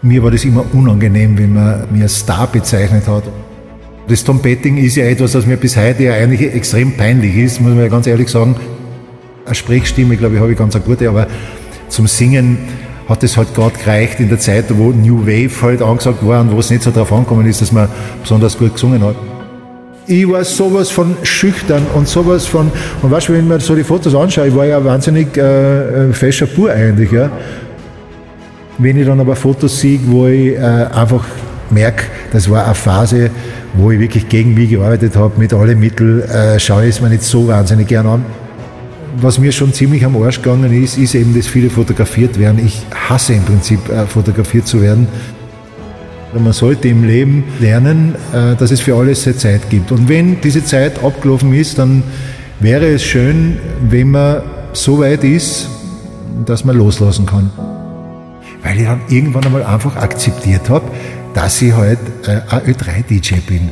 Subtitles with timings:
[0.00, 3.24] Mir war das immer unangenehm, wenn man mir Star bezeichnet hat.
[4.06, 7.72] Das Trompeting ist ja etwas, was mir bis heute ja eigentlich extrem peinlich ist, muss
[7.72, 8.54] man ja ganz ehrlich sagen.
[9.44, 11.26] Eine Sprechstimme, glaube ich, habe ich ganz eine gute, aber
[11.88, 12.58] zum Singen
[13.08, 16.52] hat es halt gerade gereicht in der Zeit, wo New Wave halt angesagt war und
[16.52, 17.88] wo es nicht so darauf angekommen ist, dass man
[18.22, 19.16] besonders gut gesungen hat.
[20.06, 22.70] Ich war sowas von schüchtern und sowas von,
[23.02, 26.46] und weißt du, wenn man so die Fotos anschaut, ich war ja wahnsinnig äh, fescher
[26.46, 27.30] Pur eigentlich, ja.
[28.78, 31.26] Wenn ich dann aber Fotos sehe, wo ich äh, einfach
[31.70, 33.28] merke, das war eine Phase,
[33.74, 37.08] wo ich wirklich gegen mich gearbeitet habe, mit allen Mitteln, äh, schaue ich es mir
[37.08, 38.24] nicht so wahnsinnig gern an.
[39.20, 42.64] Was mir schon ziemlich am Arsch gegangen ist, ist eben, dass viele fotografiert werden.
[42.64, 45.08] Ich hasse im Prinzip, äh, fotografiert zu werden.
[46.38, 49.90] Man sollte im Leben lernen, äh, dass es für alles seine Zeit gibt.
[49.90, 52.04] Und wenn diese Zeit abgelaufen ist, dann
[52.60, 53.56] wäre es schön,
[53.88, 55.68] wenn man so weit ist,
[56.46, 57.50] dass man loslassen kann
[58.62, 60.84] weil ich dann irgendwann einmal einfach akzeptiert habe,
[61.34, 63.70] dass ich halt äh, ein Ö3-DJ bin.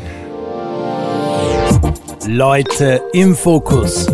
[2.27, 4.07] Leute im Fokus.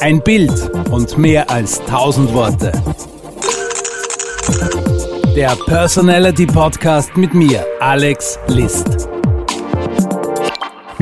[0.00, 2.72] Ein Bild und mehr als tausend Worte.
[5.36, 9.08] Der Personality Podcast mit mir, Alex List.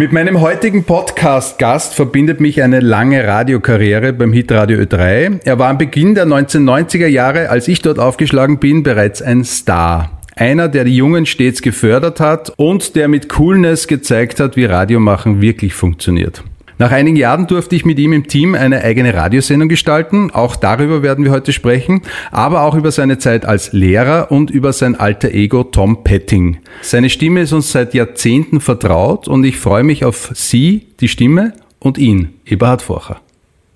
[0.03, 5.39] Mit meinem heutigen Podcast-Gast verbindet mich eine lange Radiokarriere beim Hitradio Ö3.
[5.44, 10.19] Er war am Beginn der 1990er Jahre, als ich dort aufgeschlagen bin, bereits ein Star.
[10.34, 15.41] Einer, der die Jungen stets gefördert hat und der mit Coolness gezeigt hat, wie Radiomachen
[15.41, 16.42] wirklich funktioniert.
[16.83, 20.33] Nach einigen Jahren durfte ich mit ihm im Team eine eigene Radiosendung gestalten.
[20.33, 22.02] Auch darüber werden wir heute sprechen,
[22.33, 26.58] aber auch über seine Zeit als Lehrer und über sein alter Ego Tom Petting.
[26.80, 31.53] Seine Stimme ist uns seit Jahrzehnten vertraut und ich freue mich auf Sie, die Stimme,
[31.78, 33.20] und ihn, Eberhard Forcher.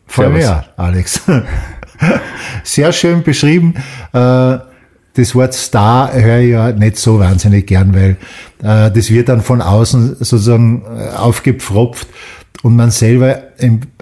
[0.08, 1.22] Freue mich ja, Alex.
[2.64, 3.74] Sehr schön beschrieben.
[4.12, 4.58] Äh,
[5.16, 8.16] das Wort Star höre ich ja nicht so wahnsinnig gern, weil
[8.62, 12.08] äh, das wird dann von außen sozusagen äh, aufgepfropft
[12.66, 13.44] und man selber,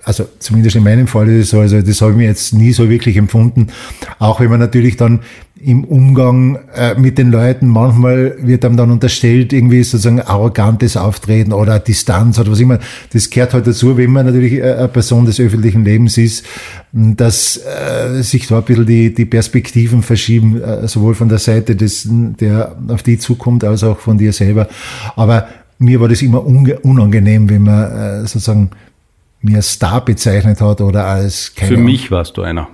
[0.05, 2.73] also zumindest in meinem Fall ist es so, also das habe ich mir jetzt nie
[2.73, 3.67] so wirklich empfunden,
[4.19, 5.21] auch wenn man natürlich dann
[5.63, 11.53] im Umgang äh, mit den Leuten, manchmal wird einem dann unterstellt, irgendwie sozusagen arrogantes Auftreten
[11.53, 12.79] oder Distanz oder was immer.
[13.13, 16.47] Das gehört halt dazu, wenn man natürlich äh, eine Person des öffentlichen Lebens ist,
[16.93, 21.77] dass äh, sich da ein bisschen die, die Perspektiven verschieben, äh, sowohl von der Seite
[21.77, 24.69] des, der auf die zukommt, als auch von dir selber.
[25.17, 25.49] Aber
[25.85, 28.71] mir war das immer unangenehm, wenn man äh, sozusagen
[29.43, 32.69] mir als Star bezeichnet hat oder als keine Für mich warst du einer.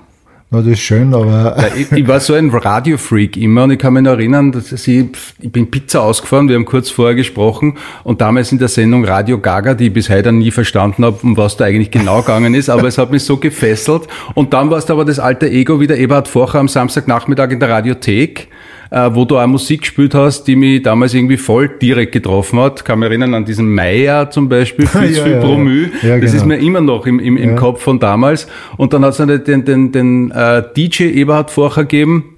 [0.53, 1.57] Na, das ist schön, aber.
[1.57, 4.73] Ja, ich, ich, war so ein Radiofreak immer und ich kann mich noch erinnern, dass
[4.73, 5.07] ich,
[5.39, 9.39] ich bin Pizza ausgefahren, wir haben kurz vorher gesprochen und damals in der Sendung Radio
[9.39, 12.69] Gaga, die ich bis heute nie verstanden habe, um was da eigentlich genau gegangen ist,
[12.69, 14.09] aber es hat mich so gefesselt.
[14.35, 17.69] Und dann warst du aber das alte Ego wieder Eberhard Forcher am Samstagnachmittag in der
[17.69, 18.49] Radiothek
[18.91, 22.85] äh, wo du auch Musik gespielt hast, die mich damals irgendwie voll direkt getroffen hat.
[22.85, 25.89] Kann mich erinnern an diesen Meier zum Beispiel, viel ja, viel ja, Promü.
[26.03, 26.19] Ja.
[26.19, 26.57] das ist genau.
[26.57, 28.47] mir immer noch im, im, im Kopf von damals.
[28.77, 32.37] Und dann hat es den, den, den, den äh, DJ Eberhard Forcher gegeben,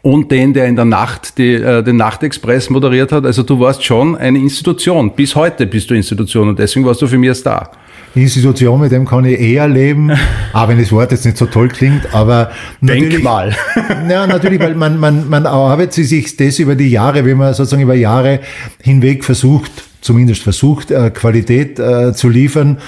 [0.00, 3.24] und den, der in der Nacht die, äh, den Nachtexpress moderiert hat.
[3.24, 5.12] Also du warst schon eine Institution.
[5.14, 7.70] Bis heute bist du Institution und deswegen warst du für mich ein Star.
[8.14, 10.10] Institution, mit dem kann ich eher leben,
[10.52, 12.50] auch wenn das Wort jetzt nicht so toll klingt, aber
[12.80, 13.54] Denkmal.
[14.08, 17.82] Ja, natürlich, weil man, man, man arbeitet sich das über die Jahre, wenn man sozusagen
[17.82, 18.40] über Jahre
[18.82, 22.78] hinweg versucht, zumindest versucht, äh, Qualität äh, zu liefern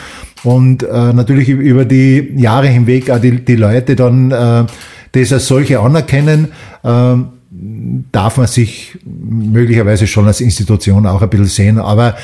[0.42, 4.68] und äh, natürlich über die Jahre hinweg auch die, die Leute dann
[5.14, 6.48] das als solche anerkennen,
[6.82, 7.28] ähm,
[8.10, 11.78] darf man sich möglicherweise schon als Institution auch ein bisschen sehen.
[11.78, 12.16] Aber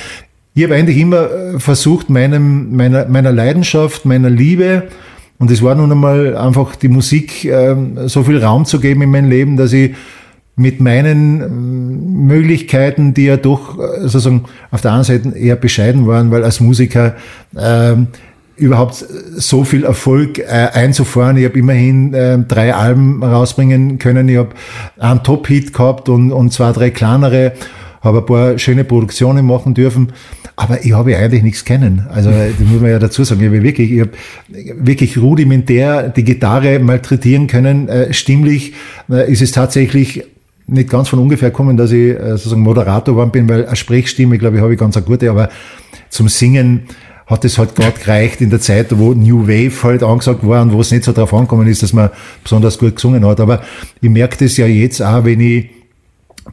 [0.54, 4.88] ich habe eigentlich immer äh, versucht, meinem, meiner, meiner Leidenschaft, meiner Liebe,
[5.38, 7.74] und es war nun einmal einfach die Musik, äh,
[8.06, 9.94] so viel Raum zu geben in mein Leben, dass ich
[10.54, 16.06] mit meinen ähm, Möglichkeiten, die ja doch äh, sozusagen auf der einen Seite eher bescheiden
[16.06, 17.16] waren, weil als Musiker
[17.56, 17.96] äh,
[18.56, 18.96] überhaupt
[19.36, 21.38] so viel Erfolg äh, einzufahren.
[21.38, 24.28] Ich habe immerhin äh, drei Alben rausbringen können.
[24.28, 24.50] Ich habe
[24.98, 27.52] einen Top-Hit gehabt und, und zwei, drei kleinere,
[28.00, 30.12] habe ein paar schöne Produktionen machen dürfen.
[30.56, 32.06] Aber ich habe eigentlich nichts kennen.
[32.10, 33.40] Also das muss man ja dazu sagen.
[33.40, 34.10] Ich habe wirklich, ich habe
[34.48, 37.88] wirklich rudimentär die Gitarre malträtieren können.
[37.88, 38.74] Äh, stimmlich
[39.10, 40.24] äh, ist es tatsächlich
[40.66, 44.38] nicht ganz von ungefähr gekommen, dass ich äh, sozusagen Moderator geworden bin, weil eine Sprechstimme,
[44.38, 45.48] glaube ich, habe ich ganz eine gute, aber
[46.10, 46.82] zum Singen
[47.26, 50.72] hat es halt gerade gereicht in der Zeit, wo New Wave halt angesagt war und
[50.72, 52.10] wo es nicht so drauf angekommen ist, dass man
[52.42, 53.40] besonders gut gesungen hat.
[53.40, 53.62] Aber
[54.00, 55.70] ich merke das ja jetzt auch, wenn ich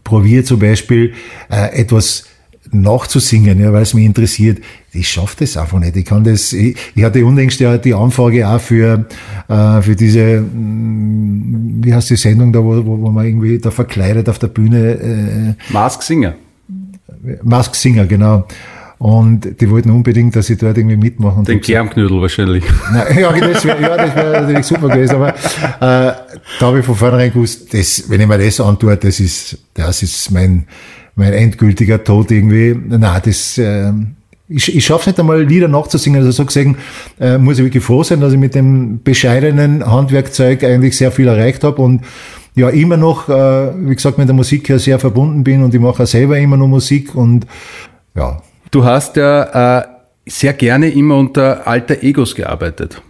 [0.04, 1.14] probiere zum Beispiel
[1.50, 2.26] äh, etwas
[2.72, 4.60] nachzusingen, ja, weil es mich interessiert.
[4.92, 5.96] Ich schaffe das einfach nicht.
[5.96, 9.06] Ich kann das, ich, ich hatte unlängst ja die Anfrage auch für,
[9.48, 13.72] äh, für diese, mm, wie heißt die Sendung da, wo, wo, wo man irgendwie da
[13.72, 15.56] verkleidet auf der Bühne.
[15.70, 16.36] Äh, Mask Singer.
[17.44, 18.46] Mask Singer, genau.
[19.00, 21.44] Und die wollten unbedingt, dass ich dort irgendwie mitmache.
[21.44, 22.64] Den Germknödel wahrscheinlich.
[22.92, 26.14] Nein, ja, das wäre ja, das wär natürlich super gewesen, aber äh,
[26.60, 30.02] da habe ich von vornherein gewusst, das, wenn ich mir das antue, das ist, das
[30.02, 30.66] ist mein,
[31.16, 32.76] mein endgültiger Tod irgendwie.
[32.76, 33.92] Nein, das, äh,
[34.50, 36.22] ich, ich schaffe nicht einmal Lieder nachzusingen.
[36.22, 36.78] Also so gesehen
[37.20, 41.28] äh, muss ich wirklich froh sein, dass ich mit dem bescheidenen Handwerkzeug eigentlich sehr viel
[41.28, 42.02] erreicht habe und
[42.56, 45.80] ja immer noch, äh, wie gesagt, mit der Musik ja sehr verbunden bin und ich
[45.80, 47.46] mache auch selber immer noch Musik und
[48.16, 48.42] ja,
[48.78, 49.88] Du hast ja äh,
[50.28, 53.02] sehr gerne immer unter alter Egos gearbeitet.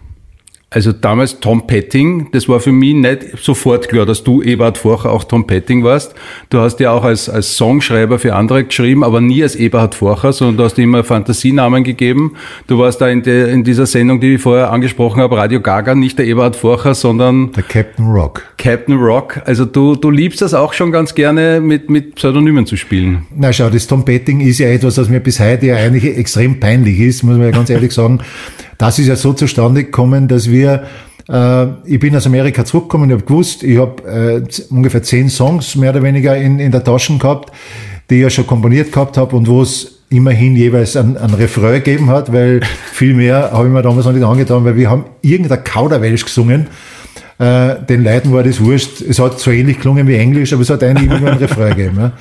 [0.69, 5.11] Also damals Tom Petting, das war für mich nicht sofort klar, dass du Eberhard Forcher
[5.13, 6.13] auch Tom Petting warst.
[6.49, 10.33] Du hast ja auch als, als Songschreiber für andere geschrieben, aber nie als Eberhard Forcher,
[10.33, 12.33] sondern du hast immer Fantasienamen gegeben.
[12.67, 15.95] Du warst da in, de, in dieser Sendung, die ich vorher angesprochen habe, Radio Gaga,
[15.95, 18.43] nicht der Eberhard Forcher, sondern der Captain Rock.
[18.57, 19.39] Captain Rock.
[19.45, 23.25] Also du, du liebst das auch schon ganz gerne, mit, mit Pseudonymen zu spielen.
[23.33, 26.59] Na schau, das Tom Petting ist ja etwas, was mir bis heute ja eigentlich extrem
[26.59, 28.19] peinlich ist, muss man ja ganz ehrlich sagen.
[28.77, 30.83] Das ist ja so zustande gekommen, dass wir
[31.29, 34.03] äh, ich bin aus Amerika zurückgekommen, ich habe gewusst, ich habe
[34.47, 37.51] äh, ungefähr zehn Songs mehr oder weniger in, in der Tasche gehabt,
[38.09, 41.83] die ich ja schon komponiert gehabt habe und wo es immerhin jeweils ein, ein Refrain
[41.83, 42.61] gegeben hat, weil
[42.93, 46.67] viel mehr habe ich mir damals noch nicht angetan, weil wir haben irgendein Kauderwelsch gesungen.
[47.39, 49.01] Äh, den Leuten war das wurscht.
[49.01, 51.97] Es hat so ähnlich gelungen wie Englisch, aber es hat eigentlich immer ein Refrain gegeben.
[51.99, 52.11] Ja.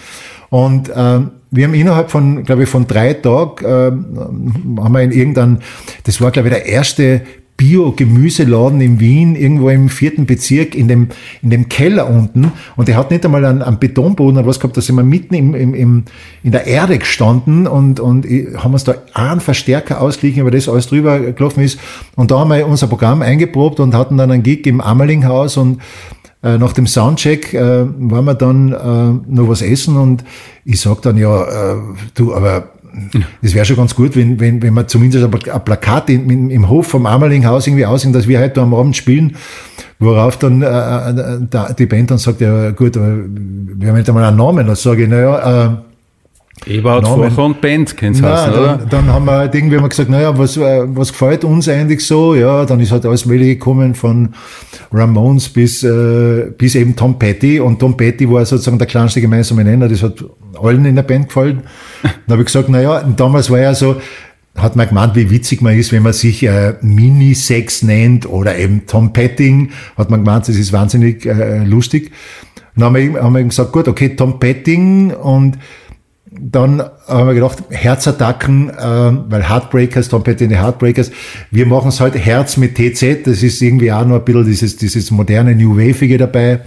[0.51, 5.13] Und ähm, wir haben innerhalb von, glaube ich, von drei Tagen, ähm, haben wir in
[5.13, 5.59] irgendeinem,
[6.05, 7.23] das war, glaube ich, der erste
[7.57, 11.09] Bio-Gemüseladen in Wien, irgendwo im vierten Bezirk, in dem,
[11.43, 12.53] in dem Keller unten.
[12.77, 15.35] Und der hat nicht einmal einen, einen Betonboden oder was gehabt, da sind wir mitten
[15.35, 16.05] im, im, im,
[16.43, 18.27] in der Erde gestanden und, und
[18.57, 21.79] haben uns da einen Verstärker ausgeglichen, über das alles drüber gelaufen ist.
[22.15, 25.81] Und da haben wir unser Programm eingeprobt und hatten dann einen Gig im Ammerlinghaus und
[26.47, 30.25] äh, nach dem Soundcheck äh, waren wir dann äh, noch was essen und
[30.65, 31.77] ich sag dann, ja, äh,
[32.15, 32.69] du, aber
[33.43, 36.87] es wäre schon ganz gut, wenn, wenn, wenn man zumindest ein Plakat im, im Hof
[36.87, 39.37] vom Amerlinghaus irgendwie aussehen, dass wir heute am Abend spielen,
[39.99, 44.25] worauf dann äh, äh die Band dann sagt, ja gut, aber wir haben nicht einmal
[44.25, 44.67] einen Namen.
[44.67, 45.77] Dann sage ich, naja, äh,
[46.65, 48.79] Eberhard Vorcher und Band, kennst du heißen, oder?
[48.79, 52.05] Dann, dann haben wir halt irgendwie mal gesagt, naja, was, äh, was gefällt uns eigentlich
[52.05, 52.35] so?
[52.35, 54.35] Ja, dann ist halt alles Mögliche gekommen von
[54.91, 57.61] Ramones bis, äh, bis eben Tom Petty.
[57.61, 59.89] Und Tom Petty war sozusagen der kleinste gemeinsame Nenner.
[59.89, 60.25] Das hat
[60.61, 61.63] allen in der Band gefallen.
[62.03, 63.97] Dann habe ich gesagt, naja, damals war ja so,
[64.57, 68.87] hat man gemeint, wie witzig man ist, wenn man sich äh, Mini-Sex nennt oder eben
[68.87, 72.13] Tom Petting, hat man gemeint, das ist wahnsinnig äh, lustig.
[72.75, 75.59] Dann haben wir, haben wir gesagt, gut, okay, Tom Petting und
[76.31, 78.73] dann haben wir gedacht, Herzattacken, äh,
[79.29, 81.13] weil Heartbreakers, Tom Petty in die Heartbreakers,
[81.51, 84.77] wir machen es halt Herz mit TZ, das ist irgendwie auch noch ein bisschen dieses,
[84.77, 86.61] dieses moderne New Wavige dabei.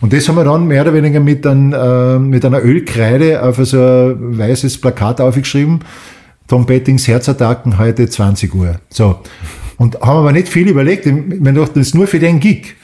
[0.00, 3.56] Und das haben wir dann mehr oder weniger mit, ein, äh, mit einer Ölkreide auf
[3.56, 5.80] so ein weißes Plakat aufgeschrieben.
[6.46, 8.76] Tom Pettings Herzattacken heute 20 Uhr.
[8.88, 9.20] So.
[9.76, 11.06] Und haben aber nicht viel überlegt.
[11.06, 12.76] Wir dachten, das ist nur für den Gig.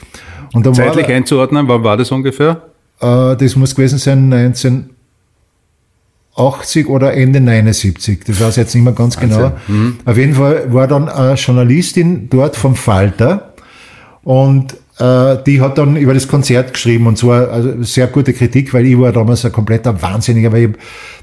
[0.53, 2.61] Und dann Zeitlich war, einzuordnen, wann war das ungefähr?
[2.99, 4.89] Äh, das muss gewesen sein 19
[6.37, 8.19] 80 oder Ende 79.
[8.25, 9.53] Das weiß ich jetzt nicht mehr ganz genau.
[9.67, 9.97] Mhm.
[10.05, 13.53] Auf jeden Fall war dann eine Journalistin dort vom Falter
[14.23, 18.73] und äh, die hat dann über das Konzert geschrieben und zwar also sehr gute Kritik,
[18.73, 20.69] weil ich war damals ein kompletter Wahnsinniger, weil ich,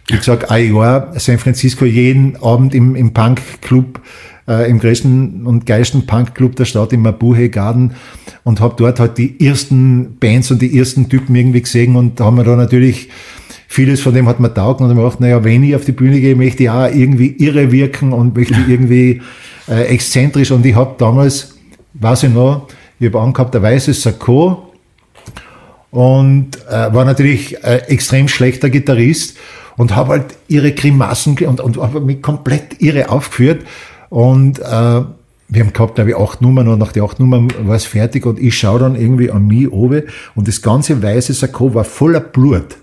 [0.09, 4.00] wie gesagt, ein Jahr San Francisco jeden Abend im, im Punk-Club
[4.49, 7.94] äh, im größten und geilsten Punk-Club der Stadt im Mabuhay Garden
[8.44, 12.25] und habe dort halt die ersten Bands und die ersten Typen irgendwie gesehen und da
[12.25, 13.09] haben wir da natürlich
[13.75, 16.21] vieles von dem hat man taugt und man gedacht, naja, wenn ich auf die Bühne
[16.21, 19.21] gehe, möchte ich auch irgendwie irre wirken und möchte irgendwie
[19.69, 20.52] äh, exzentrisch.
[20.52, 21.57] Und ich habe damals,
[21.95, 22.69] weiß ich noch,
[23.00, 24.73] ich habe angehabt, ein weißes Sakko
[25.90, 29.37] und äh, war natürlich äh, extrem schlechter Gitarrist
[29.76, 33.66] und habe halt ihre Grimassen und, und habe mich komplett irre aufgeführt.
[34.09, 35.00] Und äh,
[35.54, 38.26] wir haben gehabt, glaube ich, acht Nummern und nach den acht Nummern war es fertig
[38.26, 40.02] und ich schaue dann irgendwie an mich oben
[40.34, 42.76] und das ganze weiße Sakko war voller Blut,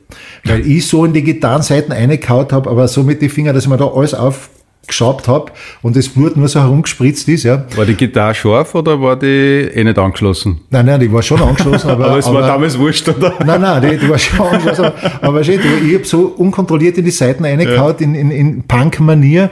[0.46, 3.70] weil ich so in die Gitarrenseiten reingehauen habe, aber so mit den Fingern, dass ich
[3.70, 5.52] mir da alles aufgeschabt habe
[5.82, 7.44] und das Blut nur so herumgespritzt ist.
[7.44, 7.66] Ja.
[7.76, 10.62] War die Gitarre scharf oder war die eh nicht angeschlossen?
[10.70, 11.90] Nein, nein, die war schon angeschlossen.
[11.92, 13.34] Aber, aber es war aber, damals wurscht, oder?
[13.46, 14.86] Nein, nein, die, die war schon angeschlossen.
[14.86, 18.06] Aber, aber schön, ich habe so unkontrolliert in die Seiten reingehauen, ja.
[18.06, 19.50] in, in, in Punk-Manier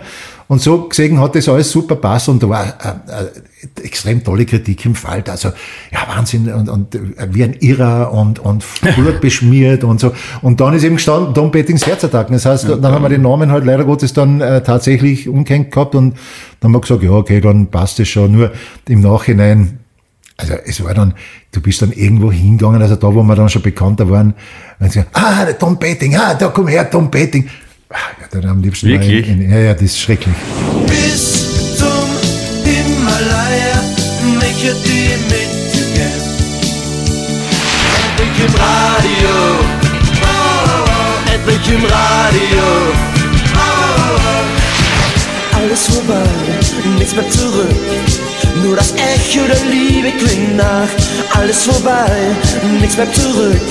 [0.50, 4.48] und so gesehen hat das alles super passt und da war äh, äh, extrem tolle
[4.48, 5.24] Kritik im Fall.
[5.28, 5.50] Also,
[5.92, 8.66] ja, Wahnsinn und, und äh, wie ein Irrer und, und
[9.22, 10.12] beschmiert und so.
[10.42, 12.34] Und dann ist eben gestanden Tom Bettings Herzattacken.
[12.34, 15.94] Das heißt, dann haben wir den Namen halt leider Gottes dann äh, tatsächlich umgehängt gehabt
[15.94, 16.16] und
[16.62, 18.32] dann haben wir gesagt, ja, okay, dann passt es schon.
[18.32, 18.52] Nur
[18.88, 19.78] im Nachhinein
[20.36, 21.14] also es war dann,
[21.52, 24.34] du bist dann irgendwo hingegangen, also da, wo wir dann schon bekannter waren,
[24.80, 27.48] und sie, ah, der Tom Petting, ah, da komm her, Tom Petting.
[27.92, 27.98] Ja,
[28.30, 29.28] dann am liebsten Wirklich?
[29.28, 30.36] In, in, ja, ja, das ist schrecklich.
[30.86, 32.08] Bis zum
[32.64, 33.82] Himalaya,
[34.36, 36.22] möchte die mitgehen.
[37.98, 39.34] Endlich im Radio,
[40.22, 41.34] oh, oh, oh.
[41.34, 42.66] endlich im Radio.
[43.56, 43.60] Oh,
[44.18, 45.58] oh.
[45.58, 46.30] Alles vorbei,
[47.00, 47.76] nichts mehr zurück.
[48.64, 50.90] Nur das Echo der Liebe klingt nach.
[51.34, 52.36] Alles vorbei,
[52.80, 53.62] nichts mehr zurück.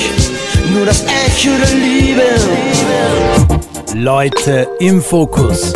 [0.74, 3.67] Nur das Echo der Liebe.
[3.94, 5.72] Leute im Fokus.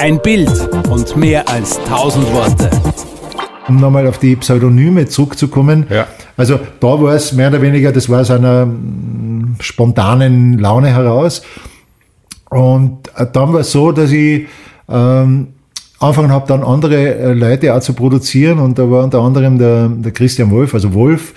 [0.00, 0.50] Ein Bild
[0.90, 2.70] und mehr als tausend Worte.
[3.68, 5.86] Um nochmal auf die Pseudonyme zurückzukommen.
[5.88, 6.06] Ja.
[6.36, 11.42] Also da war es mehr oder weniger, das war aus einer mm, spontanen Laune heraus.
[12.50, 14.46] Und äh, dann war es so, dass ich
[14.88, 15.48] ähm,
[16.00, 18.58] angefangen habe, dann andere äh, Leute auch zu produzieren.
[18.58, 21.34] Und da war unter anderem der, der Christian Wolf, also Wolf.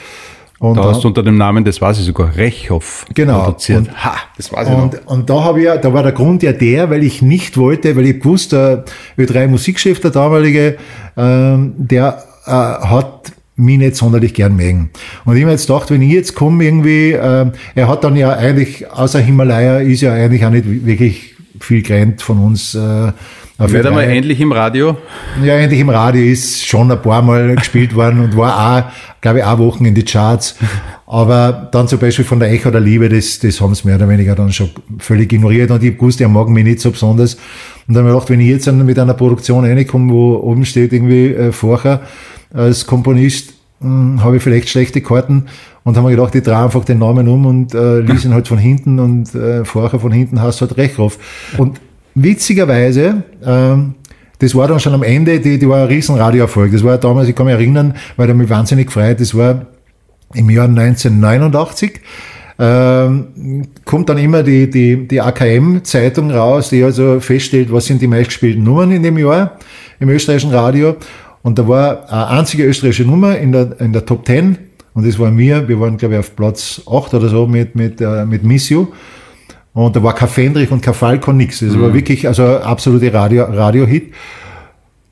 [0.62, 3.46] Und Da hast du unter dem Namen, das weiß ich sogar, Rechhoff Genau.
[3.46, 3.80] produziert.
[3.88, 4.84] Und- ha, das weiß ich noch.
[4.84, 7.58] Und, und da habe ich ja, da war der Grund ja der, weil ich nicht
[7.58, 8.86] wollte, weil ich gewusst, der
[9.18, 10.77] Ö3 Musikchef, der damalige,
[11.18, 14.91] ähm, der äh, hat mich nicht sonderlich gern mögen.
[15.25, 18.15] Und ich habe mir jetzt gedacht, wenn ich jetzt komme irgendwie, ähm, er hat dann
[18.15, 22.75] ja eigentlich, außer Himalaya, ist ja eigentlich auch nicht wirklich viel gerannt von uns.
[22.75, 23.12] Äh,
[23.62, 23.89] auf Wird Ö3.
[23.89, 24.98] einmal endlich im Radio.
[25.44, 28.91] Ja, endlich im Radio ist schon ein paar Mal gespielt worden und war auch,
[29.22, 30.56] glaube ich, auch Wochen in die Charts.
[31.06, 34.10] Aber dann zum Beispiel von der Echo der Liebe, das, das haben sie mehr oder
[34.10, 37.36] weniger dann schon völlig ignoriert und ich gewusst, er mag mich nicht so besonders.
[37.88, 40.91] Und dann habe ich gedacht, wenn ich jetzt mit einer Produktion reinkomme, wo oben steht
[40.91, 42.01] irgendwie äh, vorher
[42.53, 45.46] als Komponist, mh, habe ich vielleicht schlechte Karten
[45.84, 48.48] und haben wir gedacht, ich drehe einfach den Namen um und äh, lies ihn halt
[48.48, 51.20] von hinten und äh, vorher von hinten hast du halt Rechhoff.
[51.58, 51.80] Und
[52.15, 53.96] witzigerweise, ähm,
[54.39, 56.72] das war dann schon am Ende, die, die war ein riesen Radioerfolg.
[56.72, 59.68] Das war damals, ich kann mich erinnern, weil da mich wahnsinnig gefreut, das war
[60.34, 62.01] im Jahr 1989.
[62.58, 68.08] Ähm, kommt dann immer die, die, die AKM-Zeitung raus, die also feststellt, was sind die
[68.08, 69.58] meistgespielten Nummern in dem Jahr
[70.00, 70.96] im österreichischen Radio.
[71.44, 74.58] Und da war eine einzige österreichische Nummer in der, in der Top 10
[74.94, 75.68] und das waren wir.
[75.68, 78.88] Wir waren, glaube ich, auf Platz 8 oder so mit, mit, äh, mit Miss You.
[79.74, 81.60] Und da war kein Fendrich und kein Falcon, nix.
[81.60, 84.13] Das war wirklich also absolute Radio, Radio-Hit.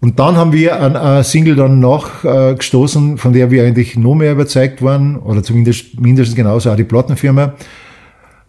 [0.02, 3.98] Und dann haben wir an eine Single dann noch äh, gestoßen, von der wir eigentlich
[3.98, 7.54] noch mehr überzeugt waren, oder zumindest mindestens genauso auch die Plattenfirma.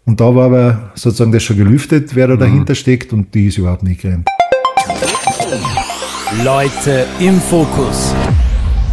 [0.05, 3.59] Und da war aber sozusagen das schon gelüftet, wer da dahinter steckt, und die ist
[3.59, 4.29] überhaupt nicht gerannt.
[6.45, 8.15] Leute im Fokus.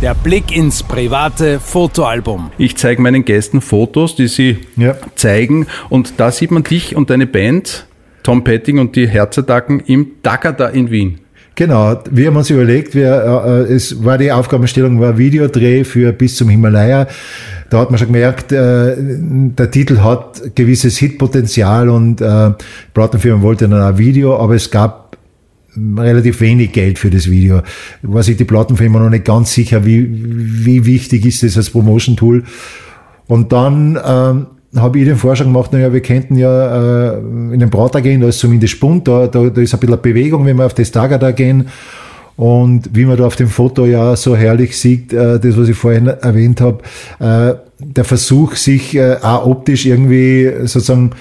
[0.02, 2.52] Der Blick ins private Fotoalbum.
[2.60, 4.96] Ich zeige meinen Gästen Fotos, die sie Ja.
[5.16, 5.66] zeigen.
[5.90, 7.88] Und da sieht man dich und deine Band,
[8.22, 11.20] Tom Petting und die Herzattacken im Dagada in Wien.
[11.56, 16.36] Genau, wir haben uns überlegt, wir, äh, es war die Aufgabenstellung, war Videodreh für bis
[16.36, 17.08] zum Himalaya.
[17.72, 22.54] Da hat man schon gemerkt, äh, der Titel hat gewisses Hitpotenzial und äh, die
[22.94, 25.07] Plattenfirma wollte dann auch Video, aber es gab
[25.98, 27.62] relativ wenig Geld für das Video.
[28.02, 32.44] War sich die Plattenfirma noch nicht ganz sicher, wie, wie wichtig ist das als Promotion-Tool.
[33.28, 37.70] Und dann ähm, habe ich den Vorschlag gemacht, naja, wir könnten ja äh, in den
[37.70, 40.66] Prater gehen, da ist zumindest Spund, da, da, da ist ein bisschen Bewegung, wenn wir
[40.66, 41.68] auf das Lager da gehen.
[42.36, 45.76] Und wie man da auf dem Foto ja so herrlich sieht, äh, das, was ich
[45.76, 46.84] vorhin erwähnt habe,
[47.20, 51.12] äh, der Versuch, sich äh, auch optisch irgendwie sozusagen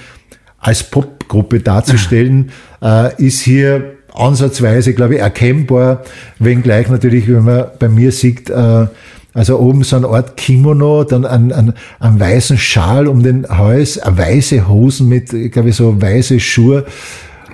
[0.59, 6.03] als Popgruppe darzustellen, äh, ist hier ansatzweise, glaube ich, erkennbar,
[6.39, 8.87] wenngleich natürlich, wenn man bei mir sieht, äh,
[9.33, 13.99] also oben so eine Art Kimono, dann ein, ein, einen weißen Schal um den Hals,
[14.03, 16.85] weiße Hosen mit, glaube ich, so weiße Schuhe.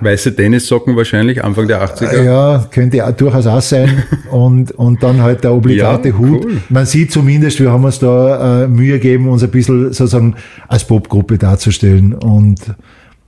[0.00, 2.24] Weiße Tennissocken wahrscheinlich, Anfang der 80er.
[2.24, 4.02] Ja, könnte auch durchaus auch sein.
[4.30, 6.44] Und, und dann halt der obligate Ja, Hut.
[6.44, 6.56] cool.
[6.68, 10.34] Man sieht zumindest, wir haben uns da äh, Mühe gegeben, uns ein bisschen sozusagen
[10.66, 12.14] als Popgruppe darzustellen.
[12.14, 12.58] Und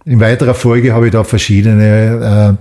[0.05, 2.55] in weiterer Folge habe ich da verschiedene äh, äh,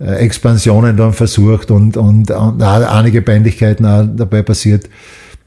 [0.00, 4.88] Expansionen dann versucht und, und, und einige Peinlichkeiten auch dabei passiert.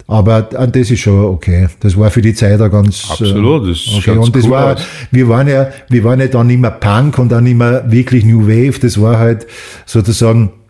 [0.07, 1.67] Aber äh, das ist schon okay.
[1.79, 4.01] Das war für die Zeit auch ganz Absolut, äh, das okay.
[4.01, 4.85] schaut Und das cool war, aus.
[5.11, 8.25] wir waren ja, wir waren ja dann nicht mehr Punk und dann nicht mehr wirklich
[8.25, 8.79] New Wave.
[8.79, 9.47] Das war halt
[9.85, 10.62] sozusagen, äh,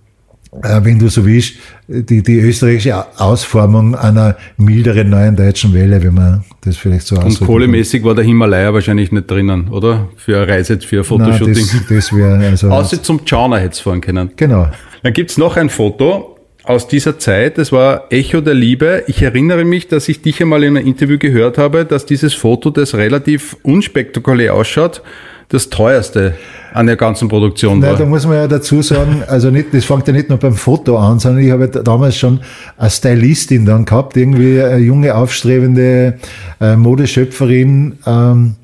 [0.62, 1.56] wenn du so willst,
[1.88, 7.26] die, die österreichische Ausformung einer milderen neuen deutschen Welle, wenn man das vielleicht so Und
[7.26, 10.10] ausdrücken kohlemäßig war der Himalaya wahrscheinlich nicht drinnen, oder?
[10.16, 11.18] Für eine Reise, für ein kann.
[11.18, 11.68] Nein, Fotoshooting.
[11.88, 12.70] das, das wäre also.
[12.70, 14.32] Außer zum Chauner hätte es fahren können.
[14.36, 14.70] genau.
[15.02, 17.58] Dann gibt's noch ein Foto aus dieser Zeit.
[17.58, 19.04] Das war Echo der Liebe.
[19.08, 22.70] Ich erinnere mich, dass ich dich einmal in einem Interview gehört habe, dass dieses Foto,
[22.70, 25.02] das relativ unspektakulär ausschaut,
[25.50, 26.36] das teuerste
[26.74, 27.98] an der ganzen Produktion Na, war?
[27.98, 30.98] da muss man ja dazu sagen, also nicht, das fängt ja nicht nur beim Foto
[30.98, 32.40] an, sondern ich habe ja damals schon
[32.78, 36.18] eine Stylistin dann gehabt, irgendwie eine junge, aufstrebende
[36.60, 38.56] äh, Modeschöpferin, ähm,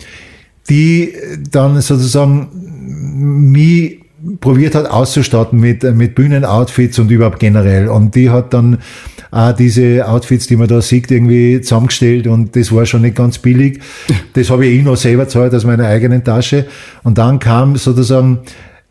[0.70, 1.14] die
[1.52, 2.50] dann sozusagen
[3.52, 4.00] mich
[4.42, 7.88] probiert hat auszustatten mit, mit Bühnenoutfits und überhaupt generell.
[7.88, 8.80] Und die hat dann
[9.32, 13.38] auch diese Outfits, die man da sieht, irgendwie zusammengestellt und das war schon nicht ganz
[13.38, 13.80] billig.
[14.34, 16.66] Das habe ich eh noch selber zahlt aus meiner eigenen Tasche.
[17.04, 18.40] Und dann kam sozusagen,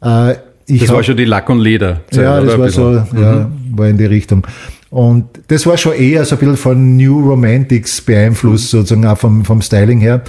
[0.04, 0.32] äh,
[0.66, 2.00] ich das hab- war schon die Lack- und Leder.
[2.12, 4.46] ja, das war so, ja, war in die Richtung.
[4.90, 9.44] Und das war schon eher so ein bisschen von New Romantics beeinflusst, sozusagen auch vom,
[9.44, 10.22] vom Styling her.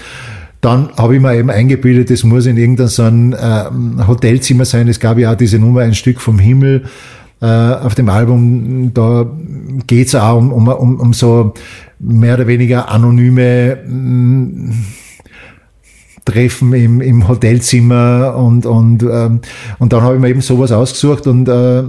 [0.62, 4.88] Dann habe ich mir eben eingebildet, das muss in irgendeinem so ein, äh, Hotelzimmer sein.
[4.89, 6.84] Es gab ja auch diese Nummer Ein Stück vom Himmel
[7.46, 8.93] auf dem Album.
[8.93, 9.25] Da
[9.88, 11.53] geht's auch um, um, um, um so
[12.00, 14.72] mehr oder weniger anonyme mm,
[16.25, 19.39] Treffen im, im Hotelzimmer und, und, ähm,
[19.79, 21.84] und dann habe ich mir eben sowas ausgesucht und äh,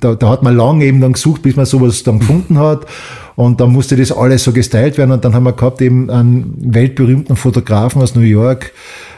[0.00, 2.86] da, da hat man lange eben dann gesucht, bis man sowas dann gefunden hat
[3.34, 6.54] und dann musste das alles so gestylt werden und dann haben wir gehabt eben einen
[6.58, 8.72] weltberühmten Fotografen aus New York, äh,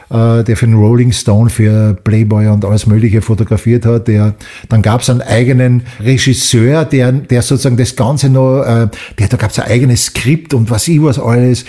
[0.09, 4.07] der für den Rolling Stone, für Playboy und alles Mögliche fotografiert hat.
[4.07, 4.35] Der,
[4.69, 8.87] dann gab es einen eigenen Regisseur, der, der sozusagen das Ganze noch, äh,
[9.19, 11.65] der, da gab es ein eigenes Skript und was ich was alles.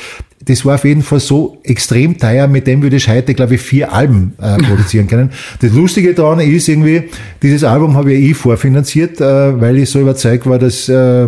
[0.46, 3.60] Das war auf jeden Fall so extrem teuer, mit dem würde ich heute, glaube ich,
[3.60, 5.30] vier Alben äh, produzieren können.
[5.60, 7.04] Das Lustige daran ist irgendwie,
[7.42, 11.24] dieses Album habe ich eh vorfinanziert, äh, weil ich so überzeugt war, dass äh,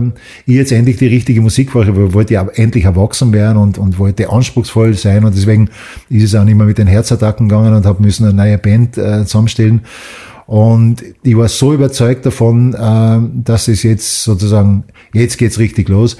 [0.46, 3.76] ich jetzt endlich die richtige Musik mache, weil ich wollte ja endlich erwachsen werden und,
[3.76, 5.68] und wollte anspruchsvoll sein und deswegen
[6.08, 8.96] ist es auch nicht mehr mit den Herzattacken gegangen und habe müssen eine neue Band
[8.98, 9.82] äh, zusammenstellen.
[10.46, 16.16] Und ich war so überzeugt davon, äh, dass es jetzt sozusagen, jetzt geht's richtig los.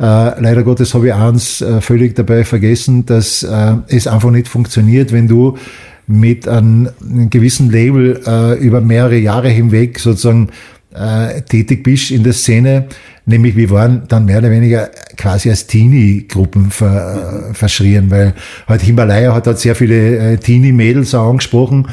[0.00, 4.48] Äh, leider Gottes habe ich eins äh, völlig dabei vergessen, dass äh, es einfach nicht
[4.48, 5.58] funktioniert, wenn du
[6.06, 10.50] mit einem, einem gewissen Label äh, über mehrere Jahre hinweg sozusagen
[10.94, 12.86] äh, tätig bist in der Szene.
[13.26, 18.34] Nämlich wir waren dann mehr oder weniger quasi als Teenie-Gruppen ver, äh, verschrien, weil
[18.66, 21.88] halt Himalaya hat halt sehr viele äh, Teenie-Mädels angesprochen.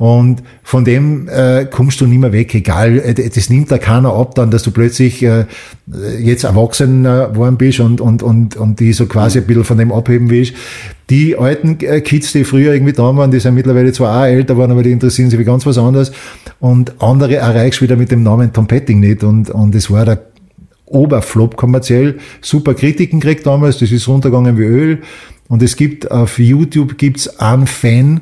[0.00, 4.14] Und von dem äh, kommst du nicht mehr weg, egal, äh, das nimmt da keiner
[4.14, 5.44] ab, dann, dass du plötzlich äh,
[6.18, 9.76] jetzt erwachsen äh, geworden bist und, und, und, und die so quasi ein bisschen von
[9.76, 10.54] dem abheben willst.
[11.10, 14.54] Die alten äh, Kids, die früher irgendwie da waren, die sind mittlerweile zwar auch älter
[14.54, 16.12] geworden, aber die interessieren sich für ganz was anderes.
[16.60, 19.22] Und andere erreichst du wieder mit dem Namen Tom Petting nicht.
[19.22, 20.22] Und, und es war der
[20.86, 22.20] Oberflop kommerziell.
[22.40, 25.02] Super Kritiken gekriegt damals, das ist runtergegangen wie Öl.
[25.50, 28.20] Und es gibt auf YouTube gibt's einen Fan,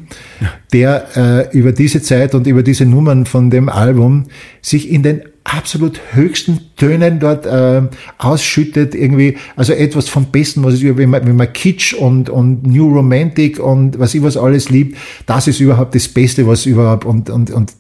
[0.73, 1.09] der
[1.53, 4.25] äh, über diese Zeit und über diese Nummern von dem Album
[4.63, 7.83] sich in den absolut höchsten Tönen dort äh,
[8.17, 12.31] ausschüttet, irgendwie, also etwas vom Besten, was es über, wenn man, wenn man Kitsch und,
[12.31, 16.65] und New Romantic und was ich was alles liebt, das ist überhaupt das Beste, was
[16.65, 17.75] überhaupt und, und, und